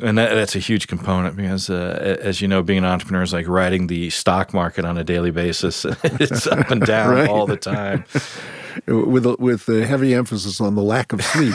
And 0.00 0.16
that, 0.16 0.32
that's 0.34 0.54
a 0.54 0.60
huge 0.60 0.86
component 0.86 1.34
because, 1.34 1.68
uh, 1.68 2.18
as 2.22 2.40
you 2.40 2.46
know, 2.46 2.62
being 2.62 2.78
an 2.78 2.84
entrepreneur 2.84 3.22
is 3.22 3.32
like 3.32 3.48
riding 3.48 3.88
the 3.88 4.10
stock 4.10 4.54
market 4.54 4.84
on 4.84 4.96
a 4.96 5.02
daily 5.02 5.32
basis. 5.32 5.84
it's 6.04 6.46
up 6.46 6.70
and 6.70 6.82
down 6.82 7.14
right. 7.14 7.28
all 7.28 7.46
the 7.46 7.56
time. 7.56 8.04
With 8.86 9.26
a, 9.26 9.36
with 9.38 9.68
a 9.68 9.86
heavy 9.86 10.14
emphasis 10.14 10.60
on 10.60 10.74
the 10.74 10.82
lack 10.82 11.12
of 11.12 11.22
sleep. 11.24 11.54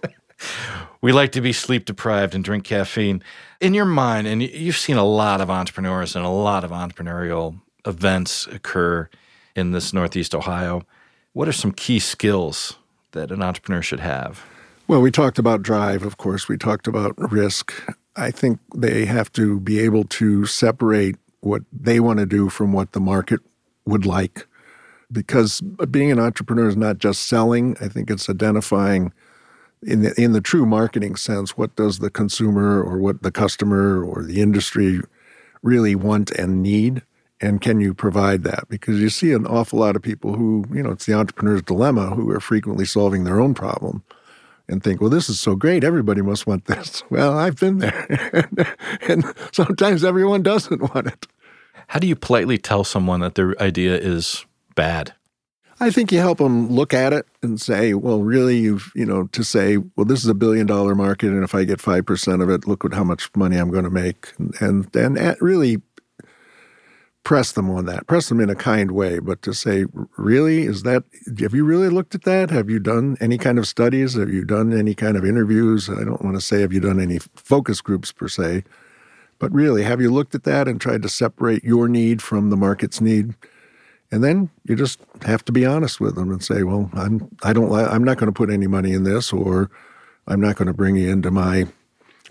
we 1.00 1.12
like 1.12 1.32
to 1.32 1.40
be 1.40 1.52
sleep 1.52 1.84
deprived 1.84 2.34
and 2.34 2.44
drink 2.44 2.64
caffeine. 2.64 3.22
In 3.60 3.74
your 3.74 3.84
mind, 3.84 4.26
and 4.26 4.42
you've 4.42 4.76
seen 4.76 4.96
a 4.96 5.04
lot 5.04 5.40
of 5.40 5.50
entrepreneurs 5.50 6.16
and 6.16 6.24
a 6.24 6.30
lot 6.30 6.64
of 6.64 6.70
entrepreneurial 6.70 7.60
events 7.86 8.46
occur 8.48 9.08
in 9.54 9.72
this 9.72 9.92
Northeast 9.92 10.34
Ohio. 10.34 10.82
What 11.32 11.48
are 11.48 11.52
some 11.52 11.72
key 11.72 11.98
skills 11.98 12.76
that 13.12 13.30
an 13.30 13.42
entrepreneur 13.42 13.82
should 13.82 14.00
have? 14.00 14.44
Well, 14.86 15.00
we 15.00 15.10
talked 15.10 15.38
about 15.38 15.62
drive, 15.62 16.02
of 16.02 16.18
course. 16.18 16.48
We 16.48 16.58
talked 16.58 16.86
about 16.86 17.14
risk. 17.16 17.72
I 18.16 18.30
think 18.30 18.60
they 18.74 19.06
have 19.06 19.32
to 19.32 19.60
be 19.60 19.80
able 19.80 20.04
to 20.04 20.46
separate 20.46 21.16
what 21.40 21.62
they 21.72 22.00
want 22.00 22.18
to 22.18 22.26
do 22.26 22.48
from 22.48 22.72
what 22.72 22.92
the 22.92 23.00
market 23.00 23.40
would 23.86 24.06
like. 24.06 24.46
Because 25.14 25.60
being 25.90 26.10
an 26.10 26.18
entrepreneur 26.18 26.68
is 26.68 26.76
not 26.76 26.98
just 26.98 27.28
selling, 27.28 27.76
I 27.80 27.88
think 27.88 28.10
it's 28.10 28.28
identifying 28.28 29.12
in 29.82 30.02
the, 30.02 30.20
in 30.20 30.32
the 30.32 30.40
true 30.40 30.66
marketing 30.66 31.16
sense 31.16 31.56
what 31.56 31.74
does 31.76 32.00
the 32.00 32.10
consumer 32.10 32.82
or 32.82 32.98
what 32.98 33.22
the 33.22 33.30
customer 33.30 34.04
or 34.04 34.22
the 34.22 34.40
industry 34.40 35.00
really 35.62 35.94
want 35.94 36.30
and 36.32 36.62
need 36.62 37.02
and 37.40 37.60
can 37.60 37.80
you 37.80 37.92
provide 37.92 38.44
that 38.44 38.66
because 38.70 38.98
you 38.98 39.10
see 39.10 39.32
an 39.32 39.46
awful 39.46 39.78
lot 39.78 39.94
of 39.94 40.00
people 40.00 40.34
who 40.34 40.64
you 40.72 40.82
know 40.82 40.90
it's 40.90 41.04
the 41.04 41.12
entrepreneur's 41.12 41.60
dilemma 41.60 42.10
who 42.10 42.30
are 42.30 42.40
frequently 42.40 42.86
solving 42.86 43.24
their 43.24 43.40
own 43.40 43.52
problem 43.52 44.02
and 44.68 44.82
think, 44.82 45.00
well, 45.00 45.10
this 45.10 45.28
is 45.28 45.38
so 45.38 45.54
great. 45.54 45.84
Everybody 45.84 46.22
must 46.22 46.46
want 46.46 46.66
this. 46.66 47.02
Well, 47.10 47.38
I've 47.38 47.60
been 47.60 47.78
there. 47.78 48.48
and 49.08 49.24
sometimes 49.52 50.02
everyone 50.04 50.42
doesn't 50.42 50.94
want 50.94 51.06
it. 51.06 51.26
How 51.88 51.98
do 51.98 52.06
you 52.06 52.16
politely 52.16 52.58
tell 52.58 52.82
someone 52.82 53.20
that 53.20 53.34
their 53.34 53.60
idea 53.62 53.96
is 53.96 54.46
bad? 54.74 55.14
I 55.80 55.90
think 55.90 56.12
you 56.12 56.18
help 56.18 56.38
them 56.38 56.70
look 56.70 56.94
at 56.94 57.12
it 57.12 57.26
and 57.42 57.60
say, 57.60 57.94
well, 57.94 58.22
really, 58.22 58.58
you've, 58.58 58.92
you 58.94 59.04
know, 59.04 59.26
to 59.28 59.42
say, 59.42 59.78
well, 59.96 60.04
this 60.04 60.22
is 60.22 60.28
a 60.28 60.34
billion 60.34 60.66
dollar 60.66 60.94
market. 60.94 61.30
And 61.30 61.42
if 61.42 61.54
I 61.54 61.64
get 61.64 61.80
5% 61.80 62.42
of 62.42 62.48
it, 62.48 62.66
look 62.66 62.84
at 62.84 62.94
how 62.94 63.04
much 63.04 63.28
money 63.34 63.56
I'm 63.56 63.70
going 63.70 63.84
to 63.84 63.90
make. 63.90 64.32
And, 64.60 64.94
and, 64.94 65.36
really 65.40 65.82
press 67.24 67.52
them 67.52 67.70
on 67.70 67.86
that, 67.86 68.06
press 68.06 68.28
them 68.28 68.38
in 68.38 68.50
a 68.50 68.54
kind 68.54 68.92
way, 68.92 69.18
but 69.18 69.40
to 69.42 69.54
say, 69.54 69.86
really, 70.18 70.62
is 70.64 70.82
that, 70.82 71.04
have 71.40 71.54
you 71.54 71.64
really 71.64 71.88
looked 71.88 72.14
at 72.14 72.22
that? 72.24 72.50
Have 72.50 72.68
you 72.68 72.78
done 72.78 73.16
any 73.18 73.38
kind 73.38 73.58
of 73.58 73.66
studies? 73.66 74.12
Have 74.14 74.28
you 74.28 74.44
done 74.44 74.72
any 74.72 74.94
kind 74.94 75.16
of 75.16 75.24
interviews? 75.24 75.88
I 75.88 76.04
don't 76.04 76.22
want 76.22 76.36
to 76.36 76.40
say, 76.42 76.60
have 76.60 76.72
you 76.72 76.80
done 76.80 77.00
any 77.00 77.18
focus 77.34 77.80
groups 77.80 78.12
per 78.12 78.28
se, 78.28 78.64
but 79.38 79.50
really, 79.52 79.82
have 79.84 80.02
you 80.02 80.12
looked 80.12 80.34
at 80.34 80.44
that 80.44 80.68
and 80.68 80.78
tried 80.78 81.02
to 81.02 81.08
separate 81.08 81.64
your 81.64 81.88
need 81.88 82.20
from 82.20 82.50
the 82.50 82.56
market's 82.56 83.00
need? 83.00 83.34
And 84.14 84.22
then 84.22 84.48
you 84.64 84.76
just 84.76 85.00
have 85.22 85.44
to 85.46 85.50
be 85.50 85.66
honest 85.66 86.00
with 86.00 86.14
them 86.14 86.30
and 86.30 86.40
say, 86.40 86.62
well, 86.62 86.88
I'm, 86.94 87.28
I 87.42 87.52
don't, 87.52 87.72
I'm 87.74 88.04
not 88.04 88.16
going 88.16 88.32
to 88.32 88.32
put 88.32 88.48
any 88.48 88.68
money 88.68 88.92
in 88.92 89.02
this, 89.02 89.32
or 89.32 89.72
I'm 90.28 90.40
not 90.40 90.54
going 90.54 90.68
to 90.68 90.72
bring 90.72 90.94
you 90.94 91.10
into 91.10 91.32
my, 91.32 91.66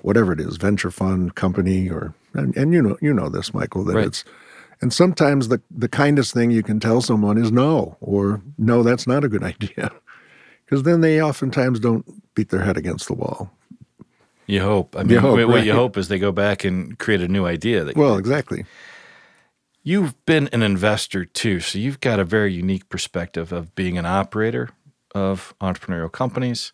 whatever 0.01 0.31
it 0.31 0.39
is, 0.39 0.55
venture 0.55 0.91
fund 0.91 1.35
company, 1.35 1.89
or, 1.89 2.13
and, 2.35 2.55
and 2.55 2.71
you 2.71 2.81
know, 2.81 2.97
you 3.01 3.13
know 3.13 3.27
this, 3.27 3.53
Michael, 3.53 3.83
that 3.83 3.95
right. 3.95 4.05
it's, 4.05 4.23
and 4.79 4.93
sometimes 4.93 5.49
the, 5.49 5.61
the 5.69 5.89
kindest 5.89 6.33
thing 6.33 6.51
you 6.51 6.63
can 6.63 6.79
tell 6.79 7.01
someone 7.01 7.37
is 7.37 7.51
no, 7.51 7.97
or 7.99 8.39
no, 8.57 8.81
that's 8.81 9.05
not 9.05 9.25
a 9.25 9.27
good 9.27 9.43
idea. 9.43 9.91
Because 10.63 10.83
then 10.83 11.01
they 11.01 11.21
oftentimes 11.21 11.81
don't 11.81 12.05
beat 12.33 12.47
their 12.47 12.63
head 12.63 12.77
against 12.77 13.07
the 13.07 13.13
wall. 13.13 13.51
You 14.45 14.61
hope. 14.61 14.95
I 14.95 15.03
mean, 15.03 15.09
you 15.09 15.19
hope, 15.19 15.35
what 15.35 15.49
right. 15.49 15.65
you 15.65 15.73
hope 15.73 15.97
is 15.97 16.07
they 16.07 16.17
go 16.17 16.31
back 16.31 16.63
and 16.63 16.97
create 16.97 17.19
a 17.19 17.27
new 17.27 17.45
idea. 17.45 17.83
That 17.83 17.97
well, 17.97 18.15
exactly. 18.15 18.63
You've 19.85 20.25
been 20.25 20.47
an 20.53 20.63
investor 20.63 21.25
too, 21.25 21.59
so 21.59 21.77
you've 21.77 21.99
got 21.99 22.17
a 22.17 22.23
very 22.23 22.53
unique 22.53 22.87
perspective 22.87 23.51
of 23.51 23.75
being 23.75 23.97
an 23.97 24.05
operator 24.05 24.69
of 25.13 25.53
entrepreneurial 25.59 26.09
companies 26.09 26.71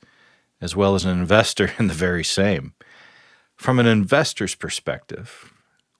as 0.61 0.75
well 0.75 0.93
as 0.93 1.05
an 1.05 1.17
investor 1.17 1.71
in 1.79 1.87
the 1.87 1.93
very 1.95 2.23
same. 2.23 2.73
From 3.55 3.79
an 3.79 3.87
investor's 3.87 4.53
perspective, 4.53 5.51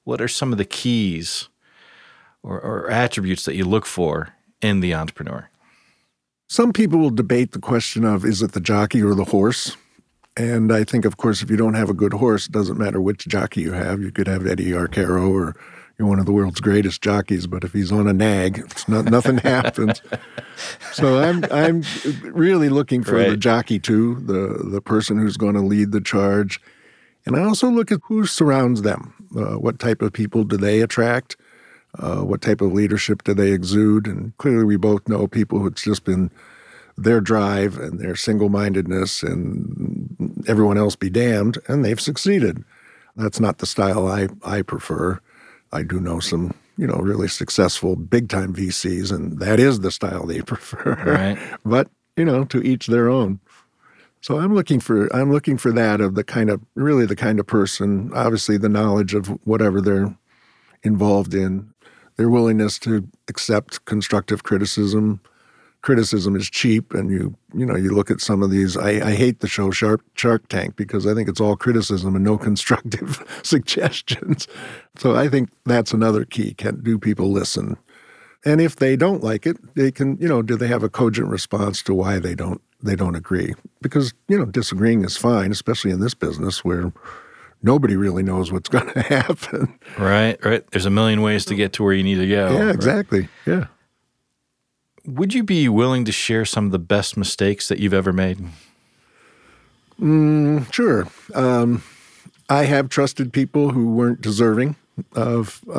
what 0.03 0.21
are 0.21 0.27
some 0.27 0.51
of 0.51 0.59
the 0.59 0.65
keys 0.65 1.49
or, 2.43 2.61
or 2.61 2.91
attributes 2.91 3.43
that 3.45 3.55
you 3.55 3.65
look 3.65 3.87
for 3.87 4.35
in 4.61 4.79
the 4.79 4.93
entrepreneur? 4.93 5.49
Some 6.47 6.71
people 6.73 6.99
will 6.99 7.09
debate 7.09 7.53
the 7.53 7.59
question 7.59 8.05
of 8.05 8.23
is 8.23 8.43
it 8.43 8.51
the 8.51 8.61
jockey 8.61 9.01
or 9.01 9.15
the 9.15 9.25
horse? 9.25 9.75
And 10.37 10.71
I 10.71 10.83
think, 10.83 11.05
of 11.05 11.17
course, 11.17 11.41
if 11.41 11.49
you 11.49 11.57
don't 11.57 11.73
have 11.73 11.89
a 11.89 11.93
good 11.93 12.13
horse, 12.13 12.45
it 12.45 12.51
doesn't 12.51 12.77
matter 12.77 13.01
which 13.01 13.27
jockey 13.27 13.61
you 13.61 13.73
have. 13.73 13.99
You 13.99 14.11
could 14.11 14.27
have 14.27 14.45
Eddie 14.45 14.71
Arcaro 14.71 15.29
or 15.29 15.55
you're 15.99 16.07
one 16.07 16.17
of 16.17 16.25
the 16.25 16.31
world's 16.31 16.61
greatest 16.61 17.01
jockeys, 17.01 17.45
but 17.45 17.65
if 17.65 17.73
he's 17.73 17.91
on 17.91 18.07
a 18.07 18.13
nag, 18.13 18.57
it's 18.57 18.87
not 18.87 19.05
nothing 19.05 19.37
happens. 19.39 20.01
So 20.93 21.21
I'm 21.21 21.43
I'm 21.51 21.83
really 22.23 22.69
looking 22.69 23.03
for 23.03 23.15
right. 23.15 23.29
the 23.29 23.37
jockey 23.37 23.79
too, 23.79 24.15
the 24.21 24.63
the 24.63 24.81
person 24.81 25.19
who's 25.19 25.35
going 25.35 25.55
to 25.55 25.61
lead 25.61 25.91
the 25.91 25.99
charge, 25.99 26.61
and 27.25 27.35
I 27.35 27.43
also 27.43 27.69
look 27.69 27.91
at 27.91 27.99
who 28.05 28.25
surrounds 28.25 28.81
them. 28.81 29.13
Uh, 29.35 29.59
what 29.59 29.77
type 29.77 30.01
of 30.01 30.13
people 30.13 30.45
do 30.45 30.55
they 30.55 30.79
attract? 30.79 31.35
Uh, 31.97 32.21
what 32.21 32.41
type 32.41 32.61
of 32.61 32.71
leadership 32.71 33.23
do 33.23 33.33
they 33.33 33.51
exude? 33.51 34.07
And 34.07 34.35
clearly, 34.37 34.63
we 34.63 34.77
both 34.77 35.07
know 35.09 35.27
people 35.27 35.59
who've 35.59 35.75
just 35.75 36.05
been 36.05 36.31
their 36.97 37.19
drive 37.19 37.77
and 37.77 37.99
their 37.99 38.15
single 38.15 38.49
mindedness 38.49 39.21
and 39.23 40.43
everyone 40.47 40.77
else 40.77 40.95
be 40.95 41.09
damned, 41.09 41.57
and 41.67 41.83
they've 41.83 41.99
succeeded. 41.99 42.63
That's 43.17 43.39
not 43.41 43.57
the 43.57 43.65
style 43.65 44.07
I, 44.07 44.29
I 44.45 44.61
prefer. 44.61 45.19
I 45.71 45.83
do 45.83 45.99
know 45.99 46.19
some, 46.19 46.53
you 46.77 46.87
know, 46.87 46.95
really 46.95 47.27
successful 47.27 47.95
big 47.95 48.29
time 48.29 48.53
VCs, 48.53 49.11
and 49.11 49.39
that 49.39 49.59
is 49.59 49.81
the 49.81 49.91
style 49.91 50.25
they 50.25 50.41
prefer. 50.43 50.95
Right. 51.05 51.37
but, 51.65 51.89
you 52.17 52.25
know, 52.25 52.43
to 52.45 52.61
each 52.61 52.87
their 52.87 53.09
own. 53.09 53.39
So 54.21 54.37
I'm 54.37 54.53
looking 54.53 54.79
for 54.79 55.13
I'm 55.15 55.31
looking 55.31 55.57
for 55.57 55.71
that 55.71 56.01
of 56.01 56.15
the 56.15 56.23
kind 56.23 56.49
of 56.49 56.61
really 56.75 57.05
the 57.05 57.15
kind 57.15 57.39
of 57.39 57.47
person, 57.47 58.11
obviously 58.13 58.57
the 58.57 58.67
knowledge 58.69 59.13
of 59.13 59.27
whatever 59.45 59.79
they're 59.79 60.13
involved 60.83 61.33
in, 61.33 61.73
their 62.17 62.29
willingness 62.29 62.77
to 62.79 63.07
accept 63.29 63.85
constructive 63.85 64.43
criticism. 64.43 65.21
Criticism 65.81 66.35
is 66.35 66.49
cheap, 66.49 66.93
and 66.93 67.09
you 67.09 67.35
you 67.53 67.65
know 67.65 67.75
you 67.75 67.91
look 67.91 68.11
at 68.11 68.19
some 68.19 68.43
of 68.43 68.51
these. 68.51 68.75
I, 68.75 68.89
I 69.09 69.15
hate 69.15 69.39
the 69.39 69.47
show 69.47 69.71
Shark 69.71 70.01
Shark 70.15 70.47
Tank 70.49 70.75
because 70.75 71.07
I 71.07 71.13
think 71.13 71.29
it's 71.29 71.39
all 71.39 71.55
criticism 71.55 72.15
and 72.15 72.23
no 72.23 72.37
constructive 72.49 73.23
suggestions. 73.43 74.47
So 74.97 75.15
I 75.15 75.29
think 75.29 75.49
that's 75.65 75.93
another 75.93 76.25
key. 76.25 76.53
Can 76.53 76.81
do 76.81 76.99
people 76.99 77.31
listen? 77.31 77.77
And 78.45 78.61
if 78.61 78.77
they 78.77 78.95
don't 78.95 79.23
like 79.23 79.45
it, 79.45 79.57
they 79.75 79.91
can 79.91 80.17
you 80.17 80.27
know 80.27 80.41
do 80.41 80.55
they 80.55 80.67
have 80.67 80.83
a 80.83 80.89
cogent 80.89 81.29
response 81.29 81.81
to 81.83 81.93
why 81.93 82.19
they 82.19 82.35
don't 82.35 82.61
they 82.83 82.95
don't 82.95 83.15
agree? 83.15 83.53
Because 83.81 84.13
you 84.27 84.37
know 84.37 84.45
disagreeing 84.45 85.03
is 85.05 85.15
fine, 85.15 85.51
especially 85.51 85.91
in 85.91 86.01
this 86.01 86.13
business 86.13 86.63
where 86.63 86.91
nobody 87.61 87.95
really 87.95 88.23
knows 88.23 88.51
what's 88.51 88.69
going 88.69 88.91
to 88.93 89.01
happen. 89.01 89.77
Right, 89.97 90.43
right. 90.43 90.69
There's 90.71 90.85
a 90.85 90.89
million 90.89 91.21
ways 91.21 91.45
to 91.45 91.55
get 91.55 91.73
to 91.73 91.83
where 91.83 91.93
you 91.93 92.03
need 92.03 92.15
to 92.15 92.27
go. 92.27 92.51
Yeah, 92.51 92.69
exactly. 92.71 93.21
Right? 93.21 93.29
Yeah. 93.45 93.65
Would 95.15 95.33
you 95.33 95.43
be 95.43 95.67
willing 95.67 96.05
to 96.05 96.11
share 96.11 96.45
some 96.45 96.65
of 96.65 96.71
the 96.71 96.79
best 96.79 97.17
mistakes 97.17 97.67
that 97.67 97.79
you've 97.79 97.93
ever 97.93 98.13
made? 98.13 98.39
Mm, 99.99 100.71
sure. 100.71 101.07
Um, 101.33 101.83
I 102.49 102.63
have 102.63 102.89
trusted 102.89 103.33
people 103.33 103.71
who 103.71 103.93
weren't 103.93 104.21
deserving 104.21 104.75
of, 105.15 105.61
uh, 105.67 105.71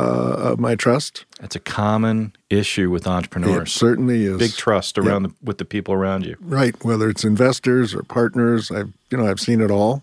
of 0.52 0.60
my 0.60 0.74
trust. 0.74 1.24
That's 1.40 1.54
a 1.54 1.60
common 1.60 2.34
issue 2.48 2.90
with 2.90 3.06
entrepreneurs. 3.06 3.68
It 3.68 3.78
certainly 3.78 4.24
is. 4.24 4.38
Big 4.38 4.52
trust 4.52 4.98
around 4.98 5.22
the, 5.24 5.32
with 5.42 5.58
the 5.58 5.64
people 5.64 5.94
around 5.94 6.26
you. 6.26 6.36
Right. 6.40 6.74
Whether 6.84 7.08
it's 7.08 7.24
investors 7.24 7.94
or 7.94 8.02
partners, 8.02 8.70
I've 8.70 8.92
you 9.10 9.18
know 9.18 9.26
I've 9.26 9.40
seen 9.40 9.60
it 9.60 9.70
all, 9.70 10.02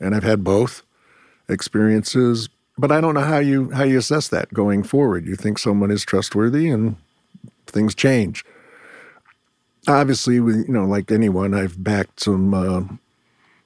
and 0.00 0.14
I've 0.14 0.22
had 0.22 0.44
both 0.44 0.82
experiences. 1.48 2.48
But 2.78 2.92
I 2.92 3.00
don't 3.00 3.14
know 3.14 3.22
how 3.22 3.38
you 3.38 3.70
how 3.70 3.84
you 3.84 3.98
assess 3.98 4.28
that 4.28 4.52
going 4.52 4.82
forward. 4.82 5.26
You 5.26 5.36
think 5.36 5.58
someone 5.58 5.90
is 5.90 6.04
trustworthy, 6.04 6.68
and 6.68 6.96
things 7.66 7.94
change. 7.94 8.44
Obviously, 9.88 10.34
you 10.34 10.64
know, 10.68 10.84
like 10.84 11.10
anyone, 11.10 11.54
I've 11.54 11.82
backed 11.82 12.20
some 12.20 12.54
uh, 12.54 12.82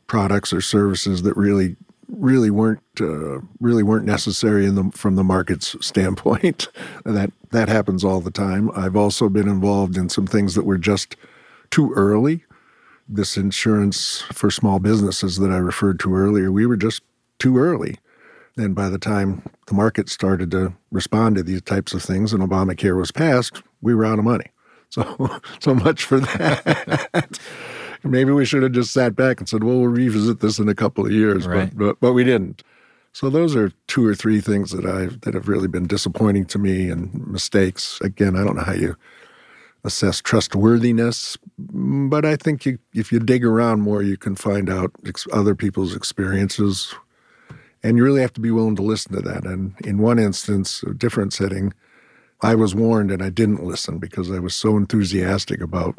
products 0.06 0.52
or 0.52 0.60
services 0.60 1.22
that 1.22 1.36
really 1.36 1.76
really 2.08 2.50
weren't 2.50 2.82
uh, 3.00 3.38
really 3.60 3.82
weren't 3.82 4.04
necessary 4.04 4.66
in 4.66 4.74
the 4.74 4.90
from 4.92 5.16
the 5.16 5.24
market's 5.24 5.76
standpoint. 5.84 6.68
that 7.04 7.32
that 7.50 7.68
happens 7.68 8.04
all 8.04 8.20
the 8.20 8.30
time. 8.30 8.70
I've 8.74 8.96
also 8.96 9.28
been 9.28 9.48
involved 9.48 9.96
in 9.96 10.08
some 10.08 10.26
things 10.26 10.54
that 10.54 10.64
were 10.64 10.78
just 10.78 11.16
too 11.70 11.92
early. 11.94 12.44
This 13.08 13.36
insurance 13.36 14.22
for 14.32 14.50
small 14.50 14.78
businesses 14.78 15.38
that 15.38 15.50
I 15.50 15.56
referred 15.56 15.98
to 16.00 16.14
earlier, 16.14 16.52
we 16.52 16.66
were 16.66 16.76
just 16.76 17.02
too 17.38 17.58
early. 17.58 17.96
And 18.56 18.74
by 18.74 18.88
the 18.88 18.98
time 18.98 19.42
the 19.66 19.74
market 19.74 20.08
started 20.08 20.50
to 20.52 20.74
respond 20.90 21.36
to 21.36 21.42
these 21.42 21.62
types 21.62 21.92
of 21.92 22.02
things 22.02 22.32
and 22.32 22.42
Obamacare 22.42 22.96
was 22.96 23.10
passed, 23.10 23.62
we 23.80 23.94
were 23.94 24.04
out 24.04 24.18
of 24.18 24.24
money. 24.24 24.46
So, 24.90 25.40
so 25.60 25.74
much 25.74 26.04
for 26.04 26.20
that. 26.20 27.38
Maybe 28.04 28.32
we 28.32 28.44
should 28.44 28.62
have 28.62 28.72
just 28.72 28.92
sat 28.92 29.14
back 29.14 29.40
and 29.40 29.48
said, 29.48 29.62
well, 29.62 29.78
we'll 29.78 29.88
revisit 29.88 30.40
this 30.40 30.58
in 30.58 30.68
a 30.68 30.74
couple 30.74 31.04
of 31.04 31.12
years, 31.12 31.46
right. 31.46 31.68
but, 31.70 31.78
but, 31.78 32.00
but 32.00 32.12
we 32.12 32.24
didn't. 32.24 32.62
So 33.12 33.28
those 33.28 33.56
are 33.56 33.72
two 33.88 34.06
or 34.06 34.14
three 34.14 34.40
things 34.40 34.70
that 34.70 34.86
I've 34.86 35.20
that 35.22 35.34
have 35.34 35.48
really 35.48 35.66
been 35.66 35.86
disappointing 35.86 36.46
to 36.46 36.58
me 36.58 36.88
and 36.88 37.26
mistakes. 37.26 38.00
Again, 38.00 38.36
I 38.36 38.44
don't 38.44 38.56
know 38.56 38.62
how 38.62 38.72
you 38.72 38.96
assess 39.84 40.20
trustworthiness. 40.20 41.36
But 41.58 42.24
I 42.24 42.36
think 42.36 42.66
you, 42.66 42.78
if 42.94 43.12
you 43.12 43.18
dig 43.18 43.44
around 43.44 43.80
more, 43.80 44.02
you 44.02 44.16
can 44.16 44.36
find 44.36 44.68
out 44.68 44.92
ex- 45.06 45.26
other 45.32 45.54
people's 45.54 45.94
experiences. 45.94 46.94
And 47.82 47.96
you 47.96 48.04
really 48.04 48.20
have 48.20 48.34
to 48.34 48.40
be 48.40 48.50
willing 48.50 48.76
to 48.76 48.82
listen 48.82 49.14
to 49.14 49.22
that. 49.22 49.44
And 49.44 49.74
in 49.84 49.98
one 49.98 50.18
instance, 50.18 50.82
a 50.82 50.92
different 50.92 51.32
setting, 51.32 51.72
I 52.42 52.54
was 52.54 52.74
warned 52.74 53.10
and 53.10 53.22
I 53.22 53.30
didn't 53.30 53.62
listen 53.62 53.98
because 53.98 54.30
I 54.30 54.38
was 54.38 54.54
so 54.54 54.76
enthusiastic 54.76 55.60
about 55.60 55.96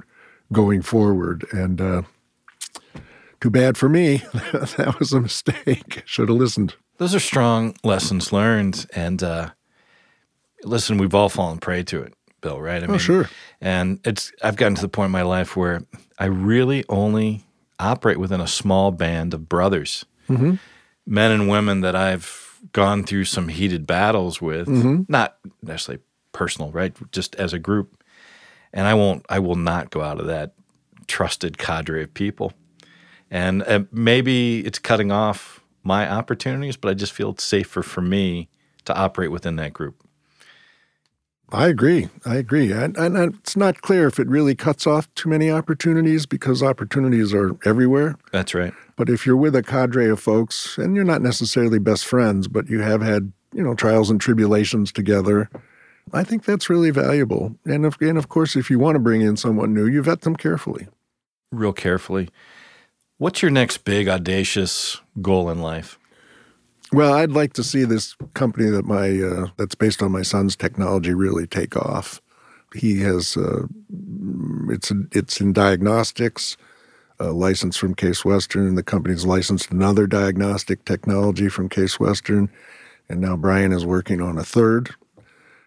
going 0.51 0.81
forward. 0.81 1.45
And 1.51 1.79
uh, 1.79 2.01
too 3.39 3.49
bad 3.49 3.77
for 3.77 3.89
me. 3.89 4.17
that 4.33 4.95
was 4.99 5.13
a 5.13 5.21
mistake. 5.21 6.03
Should 6.05 6.29
have 6.29 6.37
listened. 6.37 6.75
Those 6.97 7.15
are 7.15 7.19
strong 7.19 7.75
lessons 7.83 8.31
learned. 8.31 8.85
And 8.93 9.21
uh, 9.21 9.51
listen, 10.63 10.97
we've 10.97 11.15
all 11.15 11.29
fallen 11.29 11.59
prey 11.59 11.83
to 11.83 12.01
it. 12.01 12.13
Bill, 12.41 12.59
right? 12.59 12.83
I 12.83 12.87
oh, 12.87 12.97
sure. 12.97 13.29
And 13.59 13.99
it's 14.03 14.31
I've 14.43 14.55
gotten 14.55 14.73
to 14.73 14.81
the 14.81 14.89
point 14.89 15.05
in 15.07 15.11
my 15.11 15.21
life 15.21 15.55
where 15.55 15.83
I 16.17 16.25
really 16.25 16.83
only 16.89 17.45
operate 17.79 18.17
within 18.17 18.41
a 18.41 18.47
small 18.47 18.89
band 18.89 19.35
of 19.35 19.47
brothers, 19.47 20.05
mm-hmm. 20.27 20.55
men 21.05 21.31
and 21.31 21.47
women 21.47 21.81
that 21.81 21.95
I've 21.95 22.59
gone 22.73 23.03
through 23.03 23.25
some 23.25 23.47
heated 23.47 23.85
battles 23.85 24.41
with, 24.41 24.67
mm-hmm. 24.67 25.03
not 25.07 25.37
necessarily 25.61 26.01
personal, 26.31 26.71
right? 26.71 26.95
Just 27.11 27.35
as 27.35 27.53
a 27.53 27.59
group. 27.59 28.03
And 28.73 28.87
I 28.87 28.93
won't, 28.93 29.25
I 29.29 29.39
will 29.39 29.55
not 29.55 29.89
go 29.89 30.01
out 30.01 30.19
of 30.19 30.27
that 30.27 30.53
trusted 31.07 31.57
cadre 31.57 32.03
of 32.03 32.13
people. 32.13 32.53
And 33.29 33.63
uh, 33.63 33.83
maybe 33.91 34.59
it's 34.65 34.79
cutting 34.79 35.11
off 35.11 35.61
my 35.83 36.09
opportunities, 36.09 36.77
but 36.77 36.89
I 36.89 36.93
just 36.93 37.11
feel 37.11 37.31
it's 37.31 37.43
safer 37.43 37.81
for 37.83 38.01
me 38.01 38.49
to 38.85 38.95
operate 38.95 39.31
within 39.31 39.55
that 39.57 39.73
group. 39.73 40.03
I 41.53 41.67
agree. 41.67 42.07
I 42.25 42.35
agree. 42.35 42.71
And, 42.71 42.95
and, 42.95 43.17
it's 43.35 43.57
not 43.57 43.81
clear 43.81 44.07
if 44.07 44.19
it 44.19 44.27
really 44.27 44.55
cuts 44.55 44.87
off 44.87 45.13
too 45.15 45.27
many 45.27 45.51
opportunities 45.51 46.25
because 46.25 46.63
opportunities 46.63 47.33
are 47.33 47.57
everywhere. 47.65 48.15
That's 48.31 48.53
right. 48.53 48.73
But 48.95 49.09
if 49.09 49.25
you're 49.25 49.35
with 49.35 49.55
a 49.55 49.63
cadre 49.63 50.09
of 50.09 50.19
folks 50.19 50.77
and 50.77 50.95
you're 50.95 51.03
not 51.03 51.21
necessarily 51.21 51.77
best 51.77 52.05
friends, 52.05 52.47
but 52.47 52.69
you 52.69 52.79
have 52.79 53.01
had, 53.01 53.33
you 53.53 53.63
know, 53.63 53.75
trials 53.75 54.09
and 54.09 54.21
tribulations 54.21 54.93
together, 54.93 55.49
I 56.13 56.23
think 56.23 56.45
that's 56.45 56.69
really 56.69 56.91
valuable. 56.91 57.55
And 57.65 57.85
of, 57.85 57.97
and 58.01 58.17
of 58.17 58.29
course, 58.29 58.55
if 58.55 58.69
you 58.69 58.79
want 58.79 58.95
to 58.95 58.99
bring 58.99 59.21
in 59.21 59.37
someone 59.37 59.73
new, 59.73 59.87
you 59.87 60.01
vet 60.03 60.21
them 60.21 60.35
carefully. 60.35 60.87
Real 61.51 61.73
carefully. 61.73 62.29
What's 63.17 63.41
your 63.41 63.51
next 63.51 63.79
big, 63.79 64.07
audacious 64.07 64.99
goal 65.21 65.49
in 65.49 65.59
life? 65.59 65.99
Well, 66.93 67.13
I'd 67.13 67.31
like 67.31 67.53
to 67.53 67.63
see 67.63 67.85
this 67.85 68.15
company 68.33 68.69
that 68.69 68.85
my 68.85 69.21
uh, 69.21 69.47
that's 69.57 69.75
based 69.75 70.01
on 70.01 70.11
my 70.11 70.23
son's 70.23 70.55
technology 70.55 71.13
really 71.13 71.47
take 71.47 71.77
off. 71.77 72.21
He 72.75 72.99
has 73.01 73.37
uh, 73.37 73.67
it's 74.69 74.91
it's 75.11 75.39
in 75.39 75.53
diagnostics, 75.53 76.57
a 77.19 77.31
license 77.31 77.77
from 77.77 77.95
Case 77.95 78.25
Western. 78.25 78.75
The 78.75 78.83
company's 78.83 79.25
licensed 79.25 79.71
another 79.71 80.05
diagnostic 80.05 80.83
technology 80.83 81.47
from 81.47 81.69
Case 81.69 81.97
Western, 81.97 82.49
and 83.07 83.21
now 83.21 83.37
Brian 83.37 83.71
is 83.71 83.85
working 83.85 84.19
on 84.19 84.37
a 84.37 84.43
third. 84.43 84.93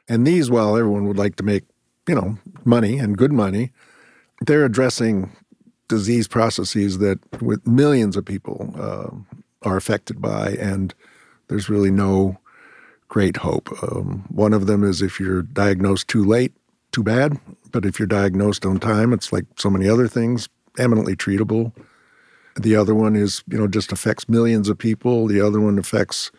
And 0.08 0.26
these, 0.26 0.50
while 0.50 0.76
everyone 0.76 1.06
would 1.08 1.18
like 1.18 1.37
to 1.37 1.42
make 1.42 1.64
you 2.08 2.14
know 2.14 2.38
money 2.64 2.99
and 2.99 3.16
good 3.16 3.32
money, 3.32 3.73
they're 4.40 4.64
addressing 4.64 5.34
disease 5.88 6.26
processes 6.26 6.99
that 6.99 7.18
with 7.42 7.66
millions 7.66 8.16
of 8.16 8.25
people 8.25 8.75
uh, 8.76 9.11
are 9.68 9.76
affected 9.76 10.20
by 10.20 10.52
and 10.52 10.94
there's 11.49 11.68
really 11.68 11.90
no 11.90 12.38
great 13.08 13.37
hope. 13.37 13.70
Um, 13.82 14.25
one 14.28 14.52
of 14.52 14.66
them 14.66 14.82
is 14.82 15.02
if 15.02 15.20
you're 15.20 15.42
diagnosed 15.42 16.08
too 16.08 16.25
late, 16.25 16.52
too 16.90 17.02
bad. 17.02 17.38
But 17.70 17.84
if 17.84 17.99
you're 17.99 18.06
diagnosed 18.06 18.64
on 18.64 18.78
time, 18.78 19.12
it's 19.12 19.32
like 19.32 19.44
so 19.56 19.68
many 19.68 19.88
other 19.88 20.08
things, 20.08 20.49
eminently 20.78 21.16
treatable. 21.16 21.73
The 22.56 22.76
other 22.76 22.94
one 22.94 23.16
is, 23.16 23.42
you 23.49 23.58
know, 23.58 23.66
just 23.66 23.92
affects 23.92 24.28
millions 24.28 24.68
of 24.68 24.78
people. 24.78 25.26
The 25.26 25.40
other 25.40 25.61
one 25.61 25.78
affects 25.78 26.30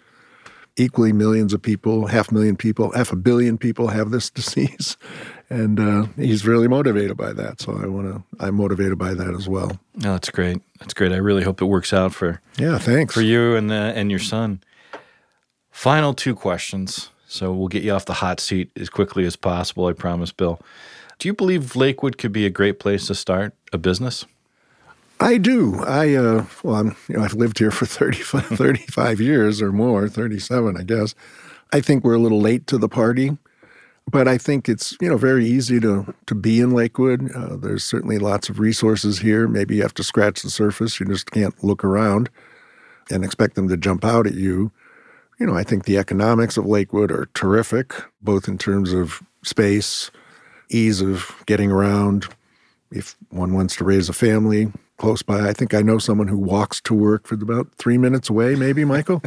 equally 0.77 1.13
millions 1.13 1.53
of 1.53 1.62
people, 1.62 2.08
half 2.08 2.32
a 2.32 2.34
million 2.34 2.55
people, 2.55 2.91
half 2.91 3.12
a 3.12 3.15
billion 3.15 3.58
people 3.58 3.88
have 3.88 4.12
this 4.12 4.29
disease. 4.41 4.98
And 5.50 5.79
uh, 5.79 6.08
he's 6.15 6.46
really 6.46 6.67
motivated 6.67 7.17
by 7.17 7.32
that. 7.34 7.62
So 7.62 7.77
I 7.77 7.86
want 7.86 8.08
to, 8.08 8.24
I'm 8.44 8.55
motivated 8.55 8.97
by 8.97 9.13
that 9.13 9.34
as 9.36 9.47
well. 9.47 9.80
Oh, 9.97 10.13
that's 10.13 10.30
great. 10.30 10.62
That's 10.80 10.93
great. 10.93 11.12
I 11.12 11.17
really 11.17 11.43
hope 11.43 11.62
it 11.62 11.65
works 11.65 11.93
out 11.93 12.13
for, 12.13 12.41
yeah, 12.58 12.80
thanks. 12.80 13.13
For 13.13 13.21
you 13.21 13.56
and, 13.56 13.71
uh, 13.71 13.93
and 13.95 14.10
your 14.10 14.19
son. 14.19 14.62
Final 15.71 16.13
two 16.13 16.36
questions. 16.36 17.12
So 17.28 17.54
we'll 17.54 17.67
get 17.67 17.84
you 17.84 17.91
off 17.91 18.06
the 18.06 18.13
hot 18.13 18.39
seat 18.39 18.71
as 18.76 18.89
quickly 18.89 19.26
as 19.26 19.36
possible, 19.36 19.88
I 19.88 19.93
promise, 19.93 20.32
Bill. 20.32 20.60
Do 21.19 21.28
you 21.28 21.34
believe 21.34 21.76
Lakewood 21.76 22.17
could 22.17 22.32
be 22.32 22.45
a 22.45 22.50
great 22.50 22.80
place 22.80 23.08
to 23.08 23.15
start 23.15 23.54
a 23.71 23.78
business? 23.78 24.26
I 25.19 25.38
do. 25.38 25.84
I 25.84 26.13
uh, 26.15 26.45
well, 26.63 26.75
I'm 26.75 26.95
you 27.08 27.17
know 27.17 27.23
I've 27.23 27.34
lived 27.34 27.60
here 27.60 27.71
for 27.71 27.86
35, 27.88 28.45
35 28.45 29.21
years 29.21 29.62
or 29.62 29.71
more, 29.71 30.08
37, 30.08 30.78
I 30.78 30.84
guess. 30.84 31.15
I 31.73 31.82
think 31.82 32.04
we're 32.04 32.15
a 32.15 32.19
little 32.19 32.41
late 32.41 32.67
to 32.67 32.78
the 32.78 32.89
party, 32.89 33.38
but 34.10 34.28
I 34.28 34.38
think 34.38 34.69
it's 34.69 34.97
you 35.01 35.10
know 35.10 35.17
very 35.17 35.45
easy 35.45 35.80
to 35.80 36.13
to 36.25 36.36
be 36.36 36.60
in 36.60 36.71
Lakewood. 36.71 37.32
Uh, 37.36 37.56
there's 37.56 37.84
certainly 37.84 38.19
lots 38.19 38.49
of 38.49 38.60
resources 38.60 39.19
here. 39.19 39.47
Maybe 39.47 39.78
you 39.78 39.82
have 39.82 39.93
to 39.95 40.04
scratch 40.04 40.41
the 40.41 40.49
surface. 40.49 40.99
You 40.99 41.06
just 41.06 41.32
can't 41.32 41.63
look 41.63 41.84
around 41.84 42.30
and 43.10 43.23
expect 43.23 43.56
them 43.56 43.67
to 43.69 43.78
jump 43.78 44.04
out 44.04 44.28
at 44.28 44.34
you 44.34 44.71
you 45.39 45.45
know, 45.45 45.56
I 45.56 45.63
think 45.63 45.84
the 45.84 45.97
economics 45.97 46.58
of 46.58 46.65
Lakewood 46.65 47.12
are 47.12 47.28
terrific, 47.34 47.93
both 48.21 48.47
in 48.47 48.58
terms 48.58 48.93
of 48.93 49.21
space, 49.43 50.12
ease 50.69 51.01
of 51.01 51.43
getting 51.45 51.71
around. 51.71 52.28
If 52.91 53.15
one 53.30 53.54
wants 53.54 53.75
to 53.78 53.84
raise 53.84 54.08
a 54.08 54.13
family 54.13 54.71
close 54.97 55.21
by, 55.21 55.47
I 55.47 55.53
think 55.53 55.73
I 55.73 55.81
know 55.81 55.97
someone 55.97 56.27
who 56.27 56.38
walks 56.38 56.79
to 56.81 56.93
work 56.93 57.27
for 57.27 57.36
about 57.36 57.67
three 57.77 57.97
minutes 57.97 58.29
away, 58.29 58.55
maybe, 58.55 58.86
Michael? 58.86 59.21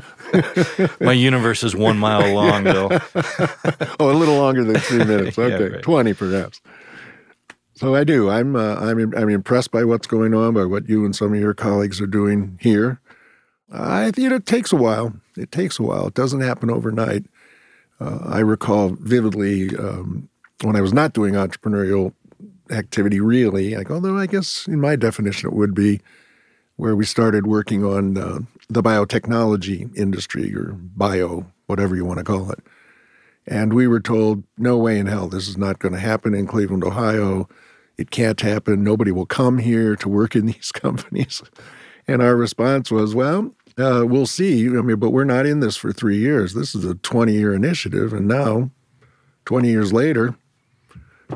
My 1.00 1.12
universe 1.12 1.62
is 1.62 1.76
one 1.76 1.98
mile 1.98 2.32
long, 2.34 2.64
Bill. 2.64 2.88
oh, 4.00 4.10
a 4.10 4.12
little 4.12 4.36
longer 4.36 4.64
than 4.64 4.80
three 4.80 5.04
minutes. 5.04 5.38
Okay, 5.38 5.64
yeah, 5.64 5.70
right. 5.74 5.82
20 5.82 6.14
perhaps. 6.14 6.60
So 7.74 7.94
I 7.94 8.04
do. 8.04 8.28
I'm, 8.30 8.56
uh, 8.56 8.76
I'm, 8.76 9.14
I'm 9.14 9.28
impressed 9.28 9.70
by 9.70 9.84
what's 9.84 10.06
going 10.06 10.34
on, 10.34 10.54
by 10.54 10.64
what 10.64 10.88
you 10.88 11.04
and 11.04 11.14
some 11.14 11.32
of 11.32 11.38
your 11.38 11.54
colleagues 11.54 12.00
are 12.00 12.06
doing 12.06 12.58
here. 12.60 13.00
I 13.70 14.10
think 14.10 14.32
it 14.32 14.46
takes 14.46 14.72
a 14.72 14.76
while. 14.76 15.12
It 15.36 15.52
takes 15.52 15.78
a 15.78 15.82
while. 15.82 16.06
It 16.06 16.14
doesn't 16.14 16.40
happen 16.40 16.70
overnight. 16.70 17.24
Uh, 18.00 18.18
I 18.24 18.38
recall 18.40 18.90
vividly 19.00 19.76
um, 19.76 20.28
when 20.62 20.76
I 20.76 20.80
was 20.80 20.92
not 20.92 21.12
doing 21.12 21.34
entrepreneurial 21.34 22.14
activity, 22.70 23.20
really, 23.20 23.74
like, 23.74 23.90
although 23.90 24.18
I 24.18 24.26
guess 24.26 24.66
in 24.66 24.80
my 24.80 24.96
definition 24.96 25.48
it 25.48 25.56
would 25.56 25.74
be, 25.74 26.00
where 26.76 26.94
we 26.94 27.04
started 27.04 27.46
working 27.46 27.84
on 27.84 28.16
uh, 28.16 28.38
the 28.68 28.82
biotechnology 28.82 29.94
industry 29.96 30.54
or 30.54 30.72
bio, 30.72 31.44
whatever 31.66 31.96
you 31.96 32.04
want 32.04 32.18
to 32.18 32.24
call 32.24 32.52
it. 32.52 32.60
And 33.48 33.72
we 33.72 33.88
were 33.88 34.00
told, 34.00 34.44
no 34.56 34.76
way 34.76 34.98
in 34.98 35.06
hell, 35.06 35.28
this 35.28 35.48
is 35.48 35.56
not 35.56 35.80
going 35.80 35.94
to 35.94 36.00
happen 36.00 36.34
in 36.34 36.46
Cleveland, 36.46 36.84
Ohio. 36.84 37.48
It 37.96 38.12
can't 38.12 38.40
happen. 38.40 38.84
Nobody 38.84 39.10
will 39.10 39.26
come 39.26 39.58
here 39.58 39.96
to 39.96 40.08
work 40.08 40.36
in 40.36 40.46
these 40.52 40.70
companies. 40.70 41.42
And 42.06 42.22
our 42.22 42.36
response 42.36 42.92
was, 42.92 43.14
well, 43.14 43.52
uh, 43.76 44.04
we'll 44.06 44.26
see. 44.26 44.66
I 44.66 44.82
mean, 44.82 44.98
but 44.98 45.10
we're 45.10 45.24
not 45.24 45.46
in 45.46 45.60
this 45.60 45.76
for 45.76 45.92
three 45.92 46.18
years. 46.18 46.54
This 46.54 46.74
is 46.74 46.84
a 46.84 46.94
20 46.94 47.32
year 47.32 47.54
initiative. 47.54 48.12
And 48.12 48.28
now, 48.28 48.70
20 49.46 49.68
years 49.68 49.92
later, 49.92 50.36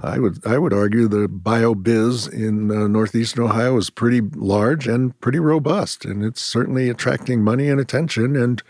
I 0.02 0.18
would 0.18 0.46
I 0.46 0.59
would 0.59 0.72
argue 0.72 1.07
the 1.07 1.28
bio 1.28 1.74
biz 1.74 2.26
in 2.26 2.70
uh, 2.70 2.87
northeastern 2.87 3.44
Ohio 3.44 3.76
is 3.76 3.90
pretty 3.90 4.20
large 4.20 4.87
and 4.87 5.18
pretty 5.20 5.38
robust, 5.38 6.05
and 6.05 6.24
it's 6.24 6.42
certainly 6.42 6.88
attracting 6.88 7.42
money 7.42 7.68
and 7.68 7.78
attention. 7.78 8.37
And 8.37 8.62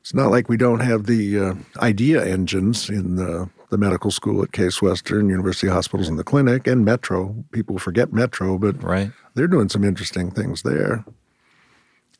it's 0.00 0.14
not 0.14 0.30
like 0.30 0.48
we 0.48 0.56
don't 0.56 0.80
have 0.80 1.06
the 1.06 1.38
uh, 1.38 1.54
idea 1.78 2.24
engines 2.24 2.88
in 2.88 3.16
the, 3.16 3.48
the 3.68 3.78
medical 3.78 4.10
school 4.10 4.42
at 4.42 4.52
Case 4.52 4.80
Western, 4.82 5.28
University 5.28 5.68
Hospitals 5.68 6.08
in 6.08 6.16
the 6.16 6.24
clinic, 6.24 6.66
and 6.66 6.84
Metro. 6.84 7.44
People 7.52 7.78
forget 7.78 8.12
Metro, 8.12 8.58
but 8.58 8.82
right. 8.82 9.12
they're 9.34 9.46
doing 9.46 9.68
some 9.68 9.84
interesting 9.84 10.30
things 10.30 10.62
there. 10.62 11.04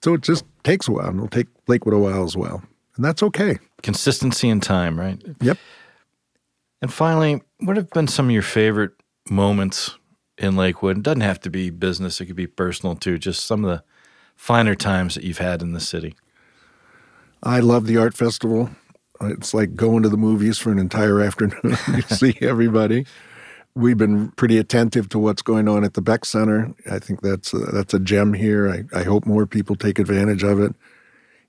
So 0.02 0.14
it 0.14 0.20
just 0.20 0.44
takes 0.62 0.88
a 0.88 0.92
while, 0.92 1.08
and 1.08 1.16
it'll 1.16 1.28
take 1.28 1.48
Lakewood 1.66 1.94
a 1.94 1.98
while 1.98 2.22
as 2.22 2.36
well. 2.36 2.62
And 2.96 3.04
that's 3.04 3.22
okay. 3.22 3.58
Consistency 3.82 4.48
and 4.48 4.62
time, 4.62 5.00
right? 5.00 5.20
Yep. 5.40 5.58
And 6.82 6.92
finally, 6.92 7.42
what 7.60 7.76
have 7.76 7.90
been 7.90 8.08
some 8.08 8.26
of 8.26 8.32
your 8.32 8.42
favorite 8.42 8.92
moments 9.28 9.96
in 10.38 10.56
Lakewood? 10.56 10.98
It 10.98 11.02
doesn't 11.02 11.20
have 11.20 11.40
to 11.40 11.50
be 11.50 11.70
business, 11.70 12.20
it 12.20 12.26
could 12.26 12.36
be 12.36 12.46
personal 12.46 12.96
too, 12.96 13.18
just 13.18 13.44
some 13.44 13.64
of 13.64 13.70
the 13.70 13.84
finer 14.36 14.74
times 14.74 15.14
that 15.14 15.24
you've 15.24 15.38
had 15.38 15.62
in 15.62 15.72
the 15.72 15.80
city. 15.80 16.14
I 17.42 17.60
love 17.60 17.86
the 17.86 17.96
art 17.96 18.16
festival. 18.16 18.70
It's 19.22 19.52
like 19.52 19.74
going 19.74 20.02
to 20.02 20.08
the 20.08 20.16
movies 20.16 20.58
for 20.58 20.72
an 20.72 20.78
entire 20.78 21.20
afternoon. 21.26 21.60
you 21.94 22.02
see 22.02 22.36
everybody. 22.40 23.06
We've 23.74 23.98
been 23.98 24.32
pretty 24.32 24.58
attentive 24.58 25.08
to 25.10 25.18
what's 25.18 25.42
going 25.42 25.68
on 25.68 25.84
at 25.84 25.94
the 25.94 26.02
Beck 26.02 26.24
Center. 26.24 26.74
I 26.90 26.98
think 26.98 27.20
that's 27.20 27.52
a, 27.52 27.58
that's 27.58 27.94
a 27.94 28.00
gem 28.00 28.34
here. 28.34 28.68
I, 28.68 28.98
I 28.98 29.04
hope 29.04 29.26
more 29.26 29.46
people 29.46 29.76
take 29.76 29.98
advantage 29.98 30.42
of 30.42 30.58
it. 30.60 30.74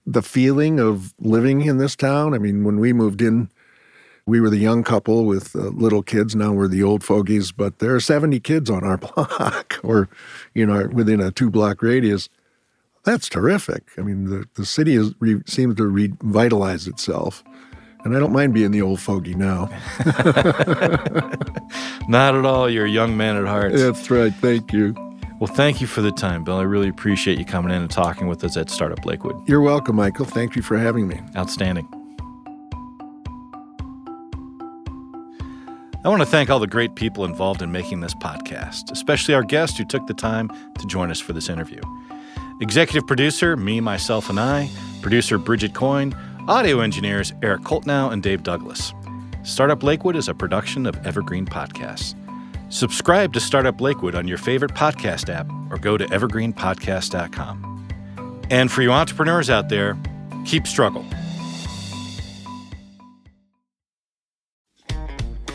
The 0.06 0.22
feeling 0.22 0.80
of 0.80 1.14
living 1.20 1.62
in 1.62 1.78
this 1.78 1.96
town. 1.96 2.34
I 2.34 2.38
mean, 2.38 2.64
when 2.64 2.80
we 2.80 2.94
moved 2.94 3.22
in, 3.22 3.50
we 4.32 4.40
were 4.40 4.50
the 4.50 4.58
young 4.58 4.82
couple 4.82 5.26
with 5.26 5.54
uh, 5.58 5.60
little 5.60 6.02
kids. 6.02 6.38
Now 6.38 6.54
we're 6.54 6.70
the 6.70 6.84
old 6.84 7.04
fogies, 7.04 7.52
but 7.52 7.80
there 7.80 7.94
are 7.94 8.00
70 8.00 8.40
kids 8.40 8.70
on 8.70 8.82
our 8.82 8.96
block 8.98 9.78
or, 9.84 10.08
you 10.54 10.66
know, 10.66 10.88
within 10.94 11.20
a 11.20 11.32
two 11.32 11.50
block 11.50 11.82
radius. 11.82 12.30
That's 13.04 13.28
terrific. 13.28 13.90
I 13.98 14.04
mean, 14.04 14.30
the, 14.30 14.46
the 14.54 14.66
city 14.66 14.96
is, 14.96 15.14
re, 15.20 15.42
seems 15.46 15.76
to 15.76 15.86
revitalize 15.86 16.88
itself. 16.88 17.44
And 18.06 18.16
I 18.16 18.20
don't 18.20 18.32
mind 18.32 18.54
being 18.54 18.72
the 18.72 18.82
old 18.82 19.02
fogey 19.02 19.36
now. 19.36 19.70
Not 22.08 22.34
at 22.34 22.46
all. 22.46 22.70
You're 22.70 22.86
a 22.86 22.90
young 22.90 23.18
man 23.18 23.36
at 23.36 23.46
heart. 23.46 23.74
That's 23.74 24.10
right. 24.10 24.34
Thank 24.36 24.72
you. 24.72 24.96
Well, 25.42 25.54
thank 25.54 25.82
you 25.82 25.88
for 25.88 26.02
the 26.02 26.12
time, 26.12 26.46
Bill. 26.46 26.56
I 26.56 26.64
really 26.64 26.88
appreciate 26.88 27.38
you 27.38 27.44
coming 27.44 27.74
in 27.74 27.82
and 27.82 27.92
talking 27.92 28.28
with 28.28 28.46
us 28.46 28.56
at 28.56 28.70
Startup 28.70 29.06
Lakewood. 29.06 29.36
You're 29.46 29.62
welcome, 29.62 29.98
Michael. 29.98 30.26
Thank 30.26 30.56
you 30.56 30.62
for 30.62 30.78
having 30.78 31.10
me. 31.10 31.20
Outstanding. 31.36 32.01
I 36.04 36.10
want 36.10 36.24
to 36.24 36.26
thank 36.26 36.50
all 36.50 36.58
the 36.58 36.66
great 36.66 36.96
people 36.96 37.26
involved 37.26 37.62
in 37.62 37.72
making 37.72 38.00
this 38.00 38.16
podcast, 38.16 38.92
especially 38.92 39.36
our 39.36 39.44
guest 39.44 39.78
who 39.78 39.86
took 39.86 40.08
the 40.08 40.16
time 40.16 40.50
to 40.80 40.88
join 40.88 41.12
us 41.12 41.20
for 41.20 41.34
this 41.34 41.48
interview. 41.48 41.80
Executive 42.60 43.06
producer, 43.06 43.56
me, 43.56 43.80
myself, 43.80 44.28
and 44.28 44.40
I, 44.40 44.68
producer 45.02 45.38
Bridget 45.38 45.76
Coyne, 45.76 46.16
audio 46.48 46.80
engineers 46.80 47.34
Eric 47.44 47.62
Coltnow 47.62 48.12
and 48.12 48.24
Dave 48.24 48.42
Douglas. 48.42 48.96
Startup 49.44 49.84
Lakewood 49.84 50.16
is 50.16 50.28
a 50.28 50.34
production 50.34 50.88
of 50.88 50.96
Evergreen 51.06 51.46
Podcasts. 51.46 52.16
Subscribe 52.70 53.32
to 53.34 53.40
Startup 53.40 53.80
Lakewood 53.80 54.16
on 54.16 54.28
your 54.28 54.40
favorite 54.40 54.74
podcast 54.74 55.32
app 55.32 55.48
or 55.72 55.78
go 55.78 55.98
to 55.98 56.06
evergreenpodcast.com. 56.06 58.48
And 58.50 58.72
for 58.72 58.82
you 58.82 58.92
entrepreneurs 58.92 59.52
out 59.52 59.70
there, 59.70 59.96
keep 60.46 60.66
struggle. 60.66 61.06